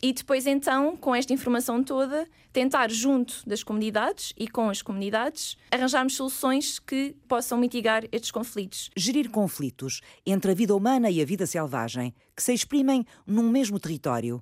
[0.00, 5.56] E depois então, com esta informação toda, tentar junto das comunidades e com as comunidades
[5.72, 8.90] arranjarmos soluções que possam mitigar estes conflitos.
[8.96, 13.80] Gerir conflitos entre a vida humana e a vida selvagem, que se exprimem num mesmo
[13.80, 14.40] território,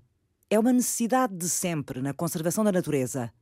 [0.55, 3.33] é uma necessidade de sempre na conservação da natureza.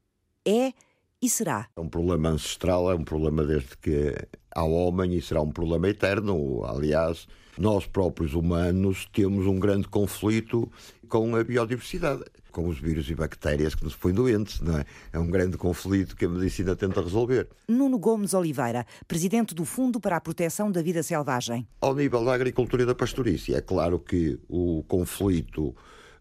[0.46, 0.72] É
[1.20, 1.68] e será.
[1.76, 4.14] É um problema ancestral, é um problema desde que
[4.50, 6.64] há homem e será um problema eterno.
[6.64, 10.72] Aliás, nós próprios humanos temos um grande conflito
[11.06, 14.84] com a biodiversidade, com os vírus e bactérias que nos põem doentes, não é?
[15.12, 17.46] É um grande conflito que a medicina tenta resolver.
[17.68, 21.68] Nuno Gomes Oliveira, presidente do Fundo para a Proteção da Vida Selvagem.
[21.78, 25.76] Ao nível da agricultura e da pastorícia, é claro que o conflito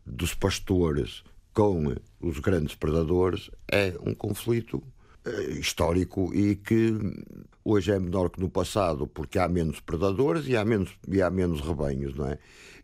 [0.06, 4.82] dos pastores com os grandes predadores é um conflito
[5.26, 6.98] eh, histórico e que
[7.64, 11.30] hoje é menor que no passado, porque há menos predadores e há menos, e há
[11.30, 12.40] menos rebanhos, não é?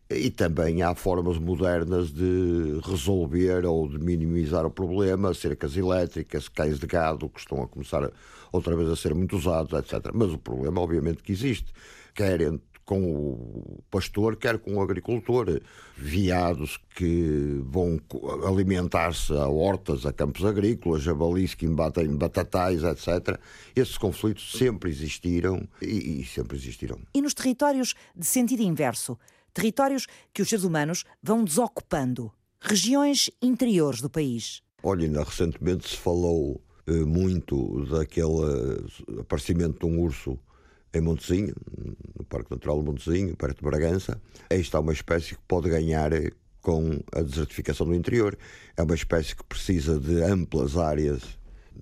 [0.09, 6.79] E também há formas modernas de resolver ou de minimizar o problema, cercas elétricas, cães
[6.79, 8.09] de gado que estão a começar
[8.51, 10.11] outra vez a ser muito usados, etc.
[10.13, 11.73] Mas o problema, obviamente, que existe.
[12.15, 15.61] Querem com o pastor, quer com o agricultor.
[15.95, 17.99] Viados que vão
[18.47, 23.37] alimentar-se a hortas, a campos agrícolas, jabalis que embatem batatais, etc.
[23.75, 26.99] Esses conflitos sempre existiram e, e sempre existirão.
[27.13, 29.19] E nos territórios de sentido inverso,
[29.53, 34.63] territórios que os seres humanos vão desocupando, regiões interiores do país.
[34.81, 40.39] Olha, ainda recentemente se falou eh, muito daquele aparecimento de um urso
[40.93, 41.53] em Montezinho,
[42.17, 44.21] no Parque Natural de Montezinho, perto de Bragança.
[44.49, 46.11] Aí está uma espécie que pode ganhar
[46.61, 48.37] com a desertificação do interior.
[48.75, 51.37] É uma espécie que precisa de amplas áreas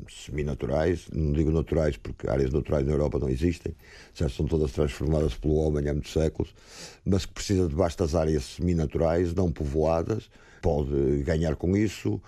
[0.10, 3.74] seminaturais, não digo naturais porque áreas naturais na Europa não existem,
[4.14, 6.54] já são todas transformadas pelo homem há muitos séculos,
[7.06, 10.30] mas que precisa de vastas áreas seminaturais, não povoadas,
[10.62, 12.22] pode ganhar com isso,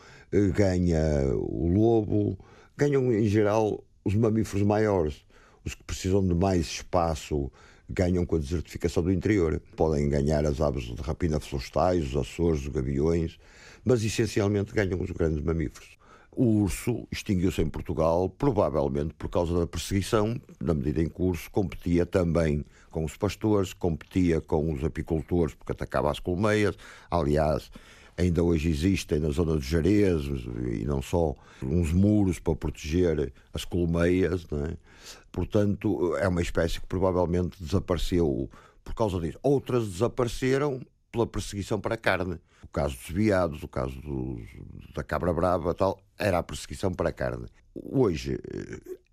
[0.55, 1.01] ganha
[1.35, 2.37] o lobo,
[2.77, 5.26] ganham em geral os mamíferos maiores
[5.67, 7.51] os que precisam de mais espaço
[7.89, 9.61] ganham com a desertificação do interior.
[9.75, 13.37] Podem ganhar as aves de rapina florestais, os açores, os gaviões,
[13.85, 15.97] mas essencialmente ganham os grandes mamíferos.
[16.31, 21.25] O urso extinguiu-se em Portugal, provavelmente por causa da perseguição, na medida em que o
[21.25, 26.75] urso competia também com os pastores, competia com os apicultores, porque atacava as colmeias.
[27.09, 27.71] Aliás,
[28.17, 30.25] ainda hoje existem na zona dos Jerez
[30.71, 34.75] e não só uns muros para proteger as colmeias, é?
[35.31, 38.49] Portanto, é uma espécie que provavelmente desapareceu
[38.83, 39.37] por causa disso.
[39.43, 42.39] Outras desapareceram pela perseguição para a carne.
[42.63, 44.41] O caso dos veados, o caso dos,
[44.95, 47.45] da cabra brava, tal, era a perseguição para a carne.
[47.73, 48.39] Hoje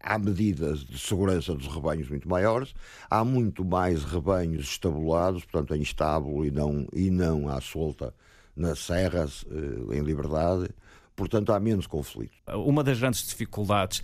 [0.01, 2.75] há medidas de segurança dos rebanhos muito maiores,
[3.11, 8.15] há muito mais rebanhos estabulados, portanto em estábulo e não, e não à solta
[8.57, 9.45] nas serras,
[9.93, 10.69] em liberdade,
[11.17, 12.33] portanto há menos conflito.
[12.49, 14.03] Uma das grandes dificuldades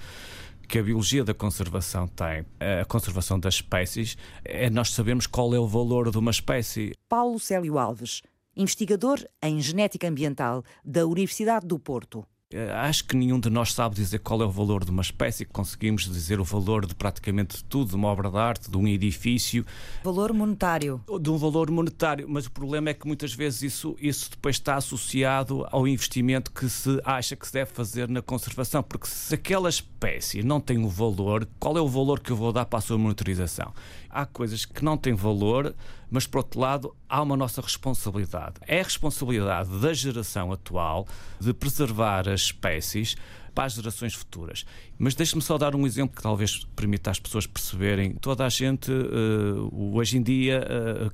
[0.69, 2.47] que a biologia da conservação tem,
[2.81, 6.95] a conservação das espécies, é nós sabermos qual é o valor de uma espécie.
[7.09, 8.23] Paulo Célio Alves,
[8.57, 12.25] investigador em genética ambiental da Universidade do Porto.
[12.53, 15.45] Acho que nenhum de nós sabe dizer qual é o valor de uma espécie.
[15.45, 19.65] Conseguimos dizer o valor de praticamente tudo, de uma obra de arte, de um edifício.
[20.03, 21.01] Valor monetário.
[21.21, 22.29] De um valor monetário.
[22.29, 26.69] Mas o problema é que muitas vezes isso, isso depois está associado ao investimento que
[26.69, 28.83] se acha que se deve fazer na conservação.
[28.83, 32.53] Porque se aquela espécie não tem o valor, qual é o valor que eu vou
[32.53, 33.73] dar para a sua monitorização?
[34.09, 35.73] Há coisas que não têm valor,
[36.11, 38.55] mas por outro lado há uma nossa responsabilidade.
[38.67, 41.07] É a responsabilidade da geração atual
[41.41, 43.17] de preservar as espécies
[43.55, 44.65] para as gerações futuras.
[44.99, 48.15] Mas deixe-me só dar um exemplo que talvez permita às pessoas perceberem.
[48.15, 50.65] Toda a gente, uh, hoje em dia,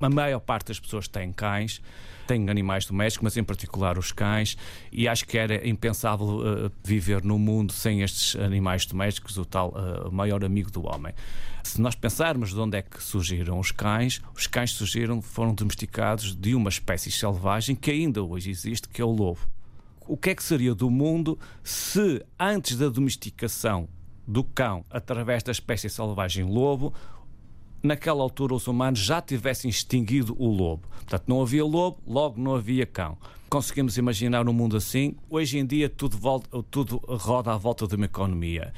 [0.01, 1.81] uh, a maior parte das pessoas tem cães,
[2.27, 4.57] tem animais domésticos, mas em particular os cães,
[4.93, 9.75] e acho que era impensável uh, viver no mundo sem estes animais domésticos, o tal
[10.11, 11.13] maior amigo do homem.
[11.63, 16.35] Se nós pensarmos de onde é que surgiram os cães, os cães surgiram, foram domesticados
[16.35, 19.41] de uma espécie selvagem que ainda hoje existe, que é o lobo
[20.09, 23.89] o que é que seria do mundo se, antes da domesticação
[24.27, 26.93] do cão através da espécie selvagem lobo,
[27.87, 30.87] naquela altura os humanos já tivessem extinguido o lobo.
[30.89, 33.17] Portanto, não havia lobo, logo não havia cão.
[33.49, 35.17] conseguimos imaginar um mundo assim.
[35.31, 38.73] Hoje em dia tudo, volta, tudo roda à volta de uma economia.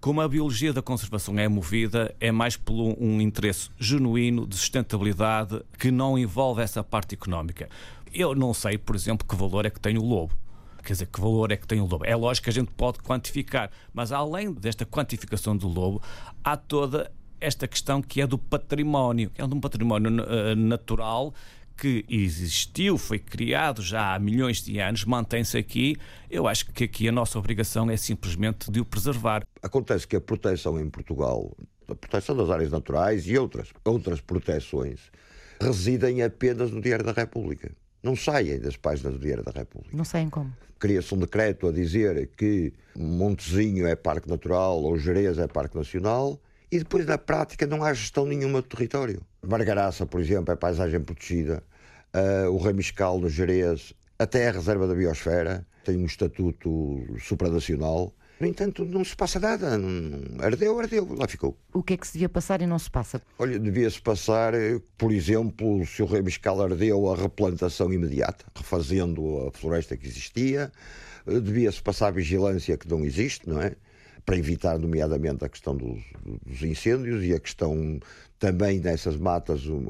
[0.00, 5.62] Como a biologia da conservação é movida, é mais por um interesse genuíno de sustentabilidade
[5.78, 7.68] que não envolve essa parte económica.
[8.12, 10.34] Eu não sei, por exemplo, que valor é que tem o lobo.
[10.82, 12.04] Quer dizer, que valor é que tem o lobo?
[12.04, 16.02] É lógico que a gente pode quantificar, mas além desta quantificação do lobo,
[16.42, 17.10] há toda
[17.42, 21.34] esta questão que é do património, que é um património uh, natural
[21.76, 25.96] que existiu, foi criado já há milhões de anos, mantém-se aqui.
[26.30, 29.42] Eu acho que aqui a nossa obrigação é simplesmente de o preservar.
[29.60, 31.56] Acontece que a proteção em Portugal,
[31.88, 35.10] a proteção das áreas naturais e outras, outras proteções,
[35.60, 37.72] residem apenas no Diário da República.
[38.02, 39.96] Não saem das páginas do Diário da República.
[39.96, 40.52] Não saem como?
[40.78, 46.40] Cria-se um decreto a dizer que Montezinho é Parque Natural ou Jerez é Parque Nacional
[46.72, 49.20] e depois, na prática, não há gestão nenhuma do território.
[49.46, 51.62] Margaraça, por exemplo, é paisagem protegida.
[52.14, 58.14] Uh, o Ramiscal, no Jerez, até a reserva da biosfera, tem um estatuto supranacional.
[58.40, 59.78] No entanto, não se passa nada.
[60.40, 61.58] Ardeu, ardeu, lá ficou.
[61.74, 63.20] O que é que se devia passar e não se passa?
[63.38, 64.54] Olha, devia-se passar,
[64.96, 70.72] por exemplo, se o Ramiscal ardeu, a replantação imediata, refazendo a floresta que existia.
[71.26, 73.76] Devia-se passar a vigilância que não existe, não é?
[74.24, 76.00] Para evitar, nomeadamente, a questão dos,
[76.46, 77.98] dos, incêndios e a questão
[78.38, 79.66] também dessas matas.
[79.66, 79.86] Um,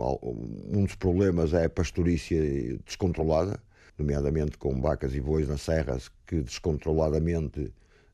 [0.72, 2.40] um dos problemas é a pastorícia
[2.84, 3.60] descontrolada,
[3.98, 7.72] nomeadamente com vacas e bois nas serras que descontroladamente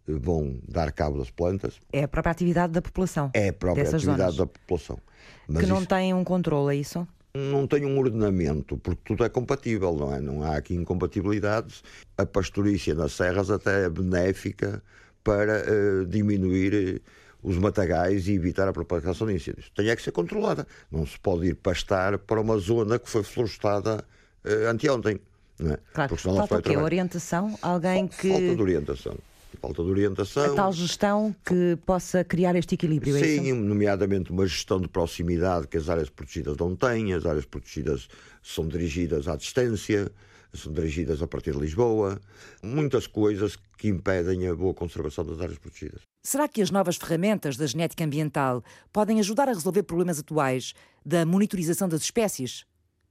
[0.09, 1.81] eh, vão dar cabo das plantas.
[1.93, 3.31] É a própria atividade da população.
[3.35, 4.37] É a própria atividade zonas.
[4.37, 4.99] da população.
[5.47, 5.87] Mas que não isso...
[5.87, 7.07] tem um controle, é isso?
[7.35, 10.21] não tem um ordenamento, porque tudo é compatível, não é?
[10.21, 11.83] Não há aqui incompatibilidades.
[12.17, 14.83] A pastorícia nas serras até é benéfica
[15.29, 17.01] para uh, diminuir eh,
[17.43, 19.71] os matagais e evitar a propagação de incêndios.
[19.77, 20.67] Tem é que ser controlada.
[20.91, 24.03] Não se pode ir pastar para uma zona que foi florestada
[24.43, 25.21] uh, anteontem.
[25.59, 25.79] Não é?
[25.93, 26.77] Claro, Porque falta o quê?
[26.79, 27.59] Orientação?
[27.61, 28.31] Alguém que...
[28.31, 29.17] Falta de orientação.
[29.61, 30.45] Falta de orientação.
[30.45, 35.67] A tal gestão que possa criar este equilíbrio, é Sim, nomeadamente uma gestão de proximidade
[35.67, 37.13] que as áreas protegidas não têm.
[37.13, 38.09] As áreas protegidas
[38.43, 40.11] são dirigidas à distância
[40.55, 42.21] são dirigidas a partir de Lisboa,
[42.63, 46.03] muitas coisas que impedem a boa conservação das áreas protegidas.
[46.23, 51.25] Será que as novas ferramentas da genética ambiental podem ajudar a resolver problemas atuais da
[51.25, 52.65] monitorização das espécies?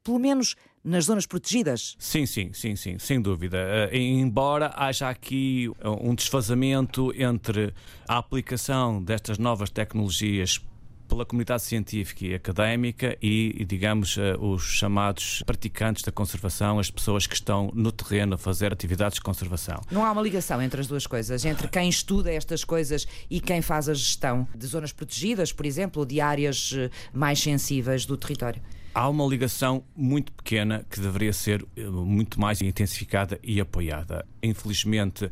[0.04, 1.96] Pelo menos nas zonas protegidas?
[2.00, 3.58] Sim, sim, sim, sim, sem dúvida.
[3.92, 5.70] Uh, embora haja aqui
[6.02, 7.74] um desfazamento entre
[8.08, 10.62] a aplicação destas novas tecnologias
[11.08, 17.26] pela comunidade científica e académica e, digamos, eh, os chamados praticantes da conservação, as pessoas
[17.26, 19.82] que estão no terreno a fazer atividades de conservação.
[19.90, 23.62] Não há uma ligação entre as duas coisas, entre quem estuda estas coisas e quem
[23.62, 28.18] faz a gestão de zonas protegidas, por exemplo, ou de áreas eh, mais sensíveis do
[28.18, 28.62] território?
[28.98, 34.26] há uma ligação muito pequena que deveria ser eh, muito mais intensificada e apoiada.
[34.42, 35.30] Infelizmente,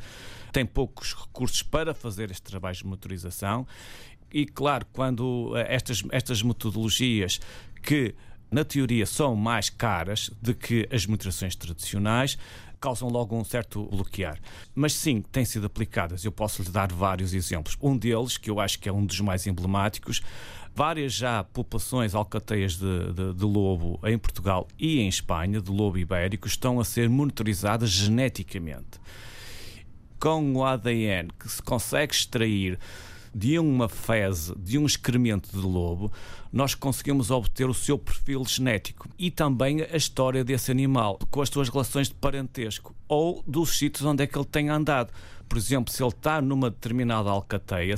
[0.54, 3.66] tem poucos recursos para fazer este trabalho de motorização
[4.32, 7.40] e, claro, quando eh, estas, estas metodologias
[7.82, 8.16] que
[8.52, 12.38] na teoria são mais caras do que as moderações tradicionais,
[12.80, 14.40] causam logo um certo bloquear.
[14.74, 16.24] Mas sim, têm sido aplicadas.
[16.24, 17.78] Eu posso lhe dar vários exemplos.
[17.82, 20.22] Um deles, que eu acho que é um dos mais emblemáticos,
[20.76, 25.98] várias já populações alcateias de, de, de, lobo em Portugal e em Espanha, de lobo
[25.98, 29.00] ibérico, estão a ser monitorizadas geneticamente.
[30.20, 32.80] Com o ADN que se consegue extrair
[33.36, 36.10] de uma fezes, de um excremento de lobo,
[36.54, 41.50] nós conseguimos obter o seu perfil genético e também a história desse animal, com as
[41.50, 45.12] suas relações de parentesco ou dos sítios onde é que ele tem andado.
[45.50, 47.96] Por exemplo, se ele está numa determinada alcateia,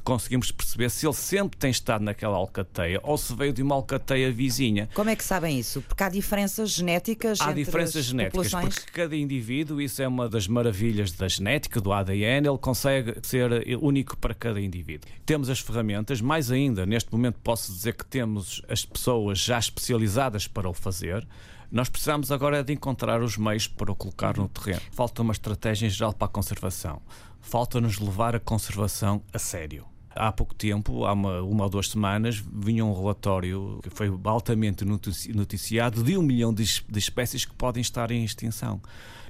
[0.00, 4.30] conseguimos perceber se ele sempre tem estado naquela alcateia ou se veio de uma alcateia
[4.30, 4.88] vizinha.
[4.94, 5.82] Como é que sabem isso?
[5.82, 8.74] Porque há diferenças genéticas há diferenças genéticas, populações?
[8.74, 13.50] porque cada indivíduo, isso é uma das maravilhas da genética, do ADN, ele consegue ser
[13.80, 15.08] único para cada indivíduo.
[15.24, 20.46] Temos as ferramentas, mais ainda, neste momento posso dizer que temos as pessoas já especializadas
[20.46, 21.26] para o fazer.
[21.70, 24.80] Nós precisamos agora de encontrar os meios para o colocar no terreno.
[24.92, 27.02] Falta uma estratégia em geral para a conservação
[27.46, 29.86] falta-nos levar a conservação a sério.
[30.10, 34.84] Há pouco tempo, há uma, uma ou duas semanas, vinha um relatório que foi altamente
[34.84, 38.80] noticiado de um milhão de, de espécies que podem estar em extinção.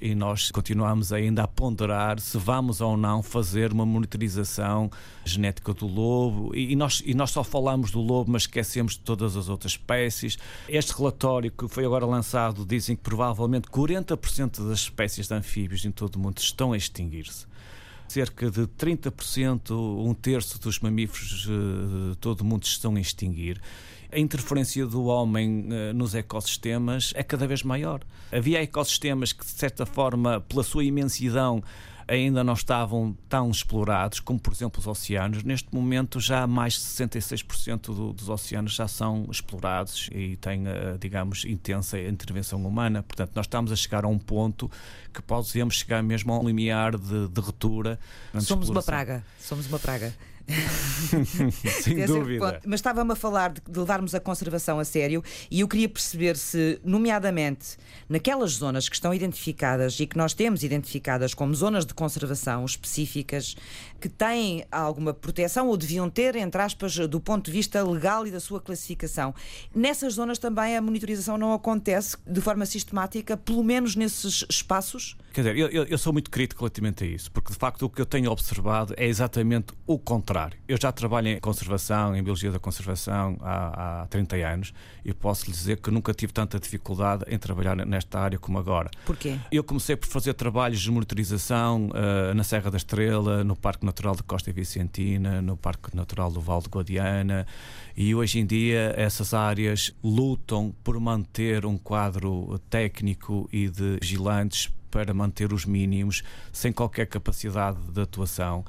[0.01, 4.91] E nós continuamos ainda a ponderar se vamos ou não fazer uma monitorização
[5.25, 6.55] genética do lobo.
[6.55, 9.73] E, e, nós, e nós só falamos do lobo, mas esquecemos de todas as outras
[9.73, 10.39] espécies.
[10.69, 15.91] Este relatório que foi agora lançado dizem que provavelmente 40% das espécies de anfíbios em
[15.91, 17.47] todo o mundo estão a extinguir-se.
[18.09, 23.61] Cerca de 30%, um terço dos mamíferos de todo o mundo estão a extinguir.
[24.13, 28.01] A interferência do homem nos ecossistemas é cada vez maior.
[28.33, 31.63] Havia ecossistemas que, de certa forma, pela sua imensidão,
[32.09, 35.43] ainda não estavam tão explorados como, por exemplo, os oceanos.
[35.43, 40.65] Neste momento, já mais de 66% do, dos oceanos já são explorados e têm,
[41.01, 43.03] digamos, intensa intervenção humana.
[43.03, 44.71] Portanto, nós estamos a chegar a um ponto
[45.13, 47.99] que podemos chegar mesmo a um limiar de, de ruptura.
[48.41, 49.25] Somos uma praga.
[49.41, 50.15] Somos uma praga.
[51.83, 52.61] Sem dúvida.
[52.65, 56.37] Mas estava-me a falar de, de levarmos a conservação a sério e eu queria perceber
[56.37, 57.77] se, nomeadamente,
[58.09, 63.57] naquelas zonas que estão identificadas e que nós temos identificadas como zonas de conservação específicas,
[64.01, 68.31] que têm alguma proteção ou deviam ter, entre aspas, do ponto de vista legal e
[68.31, 69.35] da sua classificação.
[69.75, 75.17] Nessas zonas também a monitorização não acontece de forma sistemática, pelo menos nesses espaços?
[75.33, 78.01] Quer dizer, eu, eu sou muito crítico relativamente a isso, porque de facto o que
[78.01, 80.36] eu tenho observado é exatamente o contrário.
[80.69, 84.73] Eu já trabalho em conservação, em biologia da conservação há, há 30 anos
[85.05, 88.91] e posso lhe dizer que nunca tive tanta dificuldade em trabalhar nesta área como agora.
[89.05, 89.39] Porquê?
[89.51, 94.15] Eu comecei por fazer trabalhos de monitorização uh, na Serra da Estrela, no Parque Natural
[94.15, 97.47] de Costa Vicentina, no Parque Natural do Val de Guadiana
[97.97, 104.71] e hoje em dia essas áreas lutam por manter um quadro técnico e de vigilantes
[104.91, 106.23] para manter os mínimos,
[106.53, 108.65] sem qualquer capacidade de atuação.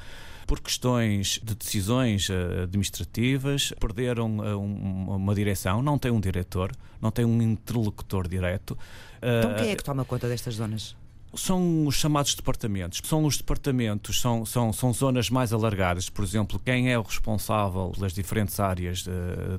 [0.48, 6.72] Por questões de decisões eh, administrativas, perderam eh, uma direção, não tem um diretor,
[7.02, 8.78] não tem um interlocutor direto.
[9.18, 10.96] Então quem é que toma conta destas zonas?
[11.40, 13.02] São os chamados departamentos.
[13.04, 16.10] São os departamentos, são, são, são zonas mais alargadas.
[16.10, 19.12] Por exemplo, quem é o responsável pelas diferentes áreas de,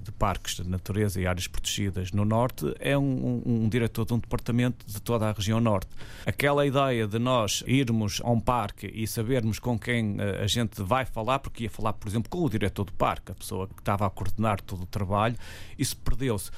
[0.03, 4.15] de parques de natureza e áreas protegidas no Norte é um, um, um, diretor de
[4.15, 5.89] um departamento de toda a região Norte.
[6.27, 10.83] Aquela ideia de nós irmos a um parque e sabermos com quem eh, a gente
[10.83, 13.81] vai falar, porque ia falar, por exemplo, com o diretor do parque, a pessoa que
[13.81, 15.37] estava a coordenar todo o trabalho,
[15.79, 16.51] isso perdeu-se.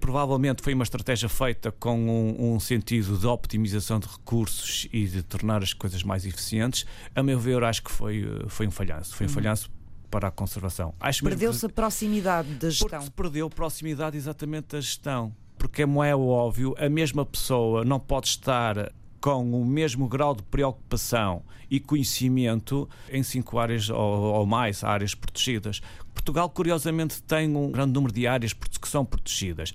[0.00, 5.22] Provavelmente foi uma estratégia feita com um, um sentido de optimização de recursos e de
[5.22, 6.86] tornar as coisas mais eficientes.
[7.14, 9.14] A meu ver, acho que foi, foi um falhanço.
[9.14, 9.34] Foi um uhum.
[9.34, 9.70] falhanço
[10.10, 10.94] para a conservação.
[11.22, 12.88] Perdeu-se a proximidade da gestão.
[12.88, 15.34] Porque se perdeu a proximidade exatamente da gestão.
[15.58, 20.42] Porque, como é óbvio, a mesma pessoa não pode estar com o mesmo grau de
[20.44, 25.80] preocupação e conhecimento em cinco áreas ou, ou, mais áreas protegidas.
[26.14, 29.74] Portugal, curiosamente, tem um grande número de áreas que são protegidas.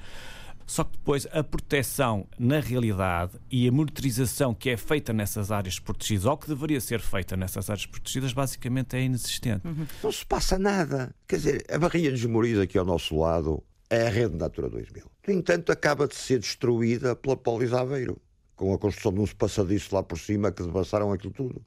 [0.66, 5.80] Só que depois a proteção na realidade e a monitorização que é feita nessas áreas
[5.80, 9.66] protegidas, ou que deveria ser feita nessas áreas protegidas, basicamente é inexistente.
[9.68, 9.86] Uhum.
[10.04, 11.14] Não se passa nada.
[11.28, 15.04] Quer dizer, a Barrinha dos Moris aqui ao nosso lado é a rede Natura 2000.
[15.28, 18.20] No entanto, acaba de ser destruída pela Polis Aveiro
[18.56, 21.62] com a construção de uns passadiços lá por cima que devassaram aquilo tudo.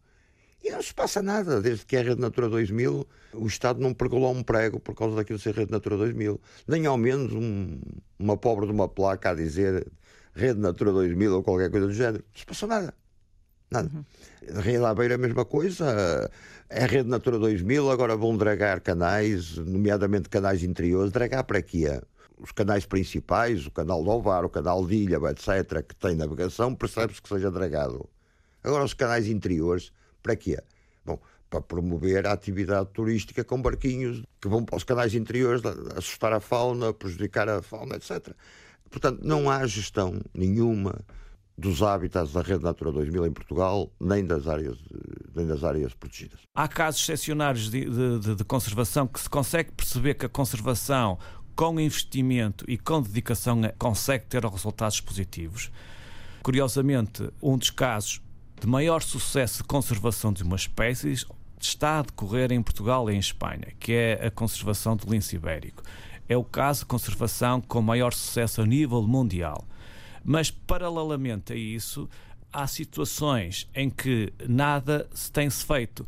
[0.65, 3.95] E não se passa nada, desde que é a Rede Natura 2000, o Estado não
[3.95, 6.41] pergolou um prego por causa daquilo ser Rede Natura 2000.
[6.67, 7.81] Nem ao menos um,
[8.19, 9.87] uma pobre de uma placa a dizer
[10.35, 12.25] Rede Natura 2000 ou qualquer coisa do género.
[12.33, 12.93] Não se passou nada.
[13.71, 13.91] Nada.
[13.93, 14.61] Uhum.
[14.61, 16.31] Rede da Beira é a mesma coisa.
[16.69, 21.13] É a Rede Natura 2000, agora vão dragar canais, nomeadamente canais interiores.
[21.13, 22.01] Dragar para quê?
[22.39, 26.75] os canais principais, o canal do Ovar, o canal de Ilha, etc., que tem navegação,
[26.75, 28.09] percebe-se que seja dragado.
[28.63, 29.93] Agora, os canais interiores,
[30.27, 30.59] para quê?
[31.05, 35.63] Bom, para promover a atividade turística com barquinhos que vão para os canais interiores,
[35.97, 38.35] assustar a fauna, prejudicar a fauna, etc.
[38.91, 40.99] Portanto, não há gestão nenhuma
[41.57, 44.77] dos hábitats da Rede Natura 2000 em Portugal, nem das áreas,
[45.35, 46.41] nem das áreas protegidas.
[46.55, 51.19] Há casos excepcionários de, de, de, conservação que se consegue perceber que a conservação
[51.55, 55.71] com investimento e com dedicação, consegue ter resultados positivos.
[56.43, 58.21] Curiosamente, um dos casos
[58.61, 61.15] de maior sucesso de conservação de uma espécie
[61.61, 65.83] está a decorrer em Portugal e em Espanha, que é a conservação do lince ibérico.
[66.29, 69.65] É o caso de conservação com maior sucesso a nível mundial.
[70.25, 72.09] Mas, paralelamente a isso,
[72.53, 76.07] há situações em que nada se tem-se feito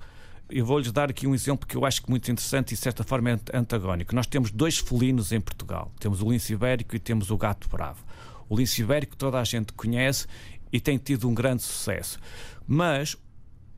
[0.50, 3.30] eu vou-lhes dar aqui um exemplo que eu acho muito interessante e de certa forma
[3.30, 4.14] é antagónico.
[4.14, 5.92] Nós temos dois felinos em Portugal.
[6.00, 8.02] Temos o lince ibérico e temos o gato bravo.
[8.48, 10.26] O lince ibérico toda a gente conhece
[10.72, 12.18] e tem tido um grande sucesso.
[12.66, 13.16] Mas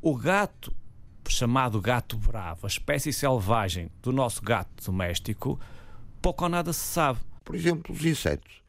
[0.03, 0.72] o gato,
[1.28, 5.61] chamado gato bravo, a espécie selvagem do nosso gato doméstico,
[6.20, 7.20] pouco ou nada se sabe.
[7.45, 8.61] Por exemplo, os insetos.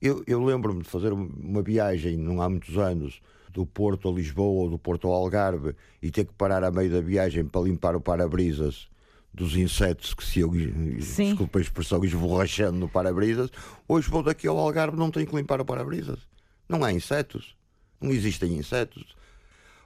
[0.00, 3.20] Eu, eu lembro-me de fazer uma viagem, não há muitos anos,
[3.56, 6.90] do Porto a Lisboa ou do Porto ao Algarve e ter que parar a meio
[6.90, 8.88] da viagem para limpar o para-brisas
[9.32, 13.50] dos insetos que se eu, desculpa a expressão, esborrachando no para-brisas,
[13.88, 16.20] hoje vou daqui ao Algarve não tenho que limpar o para-brisas.
[16.68, 17.55] Não há insetos.
[18.00, 19.16] Não existem insetos.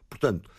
[0.09, 0.51] Portanto,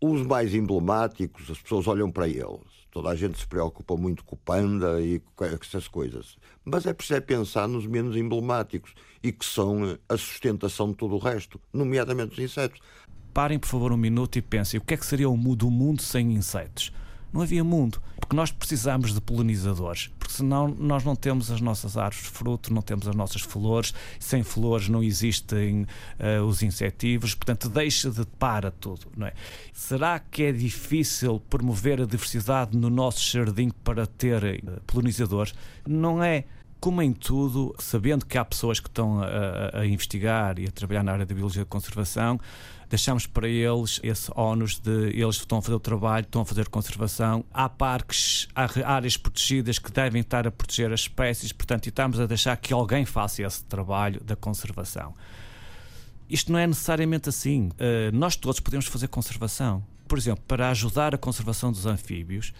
[0.00, 2.86] Os mais emblemáticos, as pessoas olham para eles.
[2.92, 6.36] Toda a gente se preocupa muito com o panda e com essas coisas.
[6.64, 11.18] Mas é preciso pensar nos menos emblemáticos e que são a sustentação de todo o
[11.18, 12.80] resto, nomeadamente os insetos.
[13.34, 16.32] Parem, por favor, um minuto e pensem o que é que seria o mundo sem
[16.32, 16.92] insetos?
[17.32, 18.00] Não havia mundo.
[18.20, 22.72] Porque nós precisamos de polinizadores, porque senão nós não temos as nossas árvores de fruto,
[22.72, 25.86] não temos as nossas flores, sem flores não existem
[26.18, 29.06] uh, os insetivos, portanto deixa de para tudo.
[29.16, 29.32] Não é?
[29.72, 35.54] Será que é difícil promover a diversidade no nosso jardim para ter uh, polinizadores?
[35.86, 36.44] Não é
[36.80, 41.02] como em tudo, sabendo que há pessoas que estão a, a, investigar e a trabalhar
[41.02, 42.38] na área da biologia de conservação,
[42.88, 46.68] deixamos para eles esse ónus de eles estão a fazer o trabalho, estão a fazer
[46.68, 47.44] conservação.
[47.52, 52.18] Há parques, há áreas protegidas que devem estar a proteger as espécies, portanto, e estamos
[52.18, 55.14] a deixar que alguém faça esse trabalho da conservação.
[56.28, 57.68] Isto não é necessariamente assim.
[57.68, 59.82] Uh, nós todos podemos fazer conservação.
[60.06, 62.52] Por exemplo, para ajudar a conservação dos anfíbios,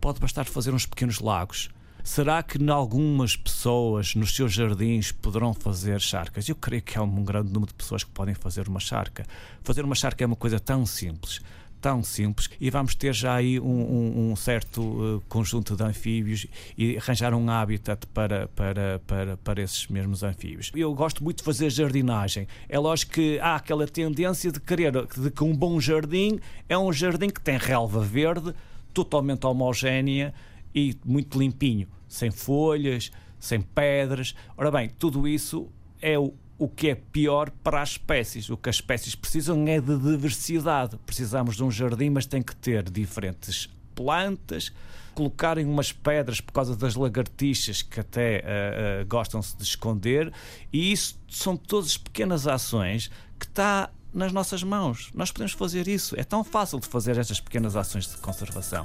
[0.00, 1.70] pode bastar fazer uns pequenos lagos
[2.02, 6.48] Será que algumas pessoas nos seus jardins poderão fazer charcas?
[6.48, 9.24] Eu creio que há um grande número de pessoas que podem fazer uma charca.
[9.62, 11.40] Fazer uma charca é uma coisa tão simples
[11.80, 16.46] tão simples e vamos ter já aí um, um, um certo uh, conjunto de anfíbios
[16.76, 20.70] e arranjar um habitat para, para, para, para esses mesmos anfíbios.
[20.74, 22.46] Eu gosto muito de fazer jardinagem.
[22.68, 26.38] É lógico que há aquela tendência de querer de que um bom jardim
[26.68, 28.54] é um jardim que tem relva verde,
[28.92, 30.34] totalmente homogénea,
[30.74, 34.34] e muito limpinho, sem folhas, sem pedras.
[34.56, 35.68] Ora bem, tudo isso
[36.00, 38.50] é o, o que é pior para as espécies.
[38.50, 40.98] O que as espécies precisam é de diversidade.
[41.06, 44.72] Precisamos de um jardim, mas tem que ter diferentes plantas,
[45.14, 50.32] colocarem umas pedras por causa das lagartixas que até uh, uh, gostam-se de esconder,
[50.72, 55.10] e isso são todas pequenas ações que está nas nossas mãos.
[55.14, 56.18] Nós podemos fazer isso.
[56.18, 58.84] É tão fácil de fazer estas pequenas ações de conservação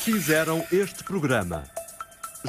[0.00, 1.62] fizeram este programa.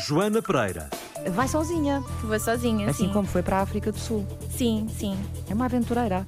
[0.08, 0.89] Joana Pereira.
[1.32, 1.99] Vai sozinha.
[2.24, 3.14] Vou sozinha, Assim sim.
[3.14, 4.26] como foi para a África do Sul.
[4.49, 5.18] Sim, sim.
[5.49, 6.26] É uma aventureira.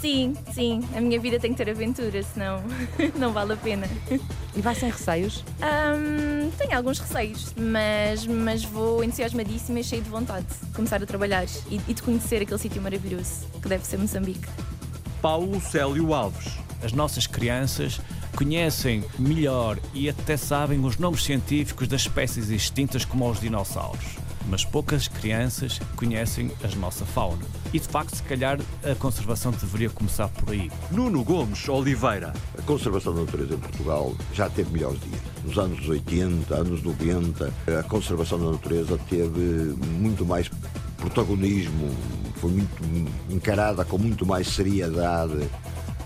[0.00, 0.80] Sim, sim.
[0.96, 2.62] A minha vida tem que ter aventura, senão
[3.18, 3.88] não vale a pena.
[4.54, 5.44] E vai sem receios?
[5.60, 11.06] Um, tenho alguns receios, mas, mas vou entusiasmadíssima e cheia de vontade de começar a
[11.06, 14.48] trabalhar e, e de conhecer aquele sítio maravilhoso que deve ser Moçambique.
[15.20, 16.52] Paulo Célio Alves.
[16.84, 18.00] As nossas crianças
[18.36, 24.16] conhecem melhor e até sabem os nomes científicos das espécies extintas como os dinossauros.
[24.48, 27.44] Mas poucas crianças conhecem a nossa fauna.
[27.72, 30.70] E de facto, se calhar, a conservação deveria começar por aí.
[30.90, 32.32] Nuno Gomes Oliveira.
[32.58, 35.20] A conservação da natureza em Portugal já teve melhores dias.
[35.44, 40.50] Nos anos 80, anos 90, a conservação da natureza teve muito mais
[40.96, 41.90] protagonismo,
[42.36, 45.48] foi muito encarada com muito mais seriedade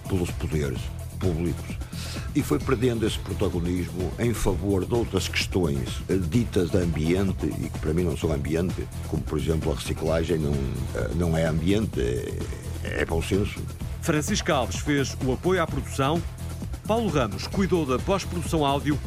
[0.09, 0.81] pelos poderes
[1.19, 1.86] públicos
[2.35, 7.69] e foi perdendo esse protagonismo em favor de outras questões eh, ditas de ambiente e
[7.71, 11.47] que para mim não são ambiente, como por exemplo a reciclagem não, eh, não é
[11.47, 13.61] ambiente, é, é bom senso.
[14.01, 16.23] Francisco Alves fez o apoio à produção,
[16.87, 18.99] Paulo Ramos cuidou da pós-produção áudio,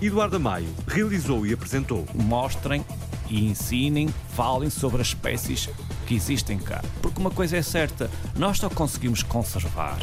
[0.00, 2.06] Eduardo Maio realizou e apresentou.
[2.12, 2.84] Mostrem
[3.30, 5.68] e ensinem, falem sobre as espécies
[6.06, 6.82] que existem cá.
[7.00, 9.98] Porque uma coisa é certa, nós só conseguimos conservar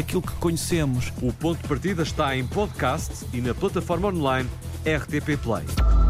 [0.00, 1.12] aquilo que conhecemos.
[1.22, 4.48] O ponto de partida está em podcast e na plataforma online
[4.84, 6.09] RTP Play.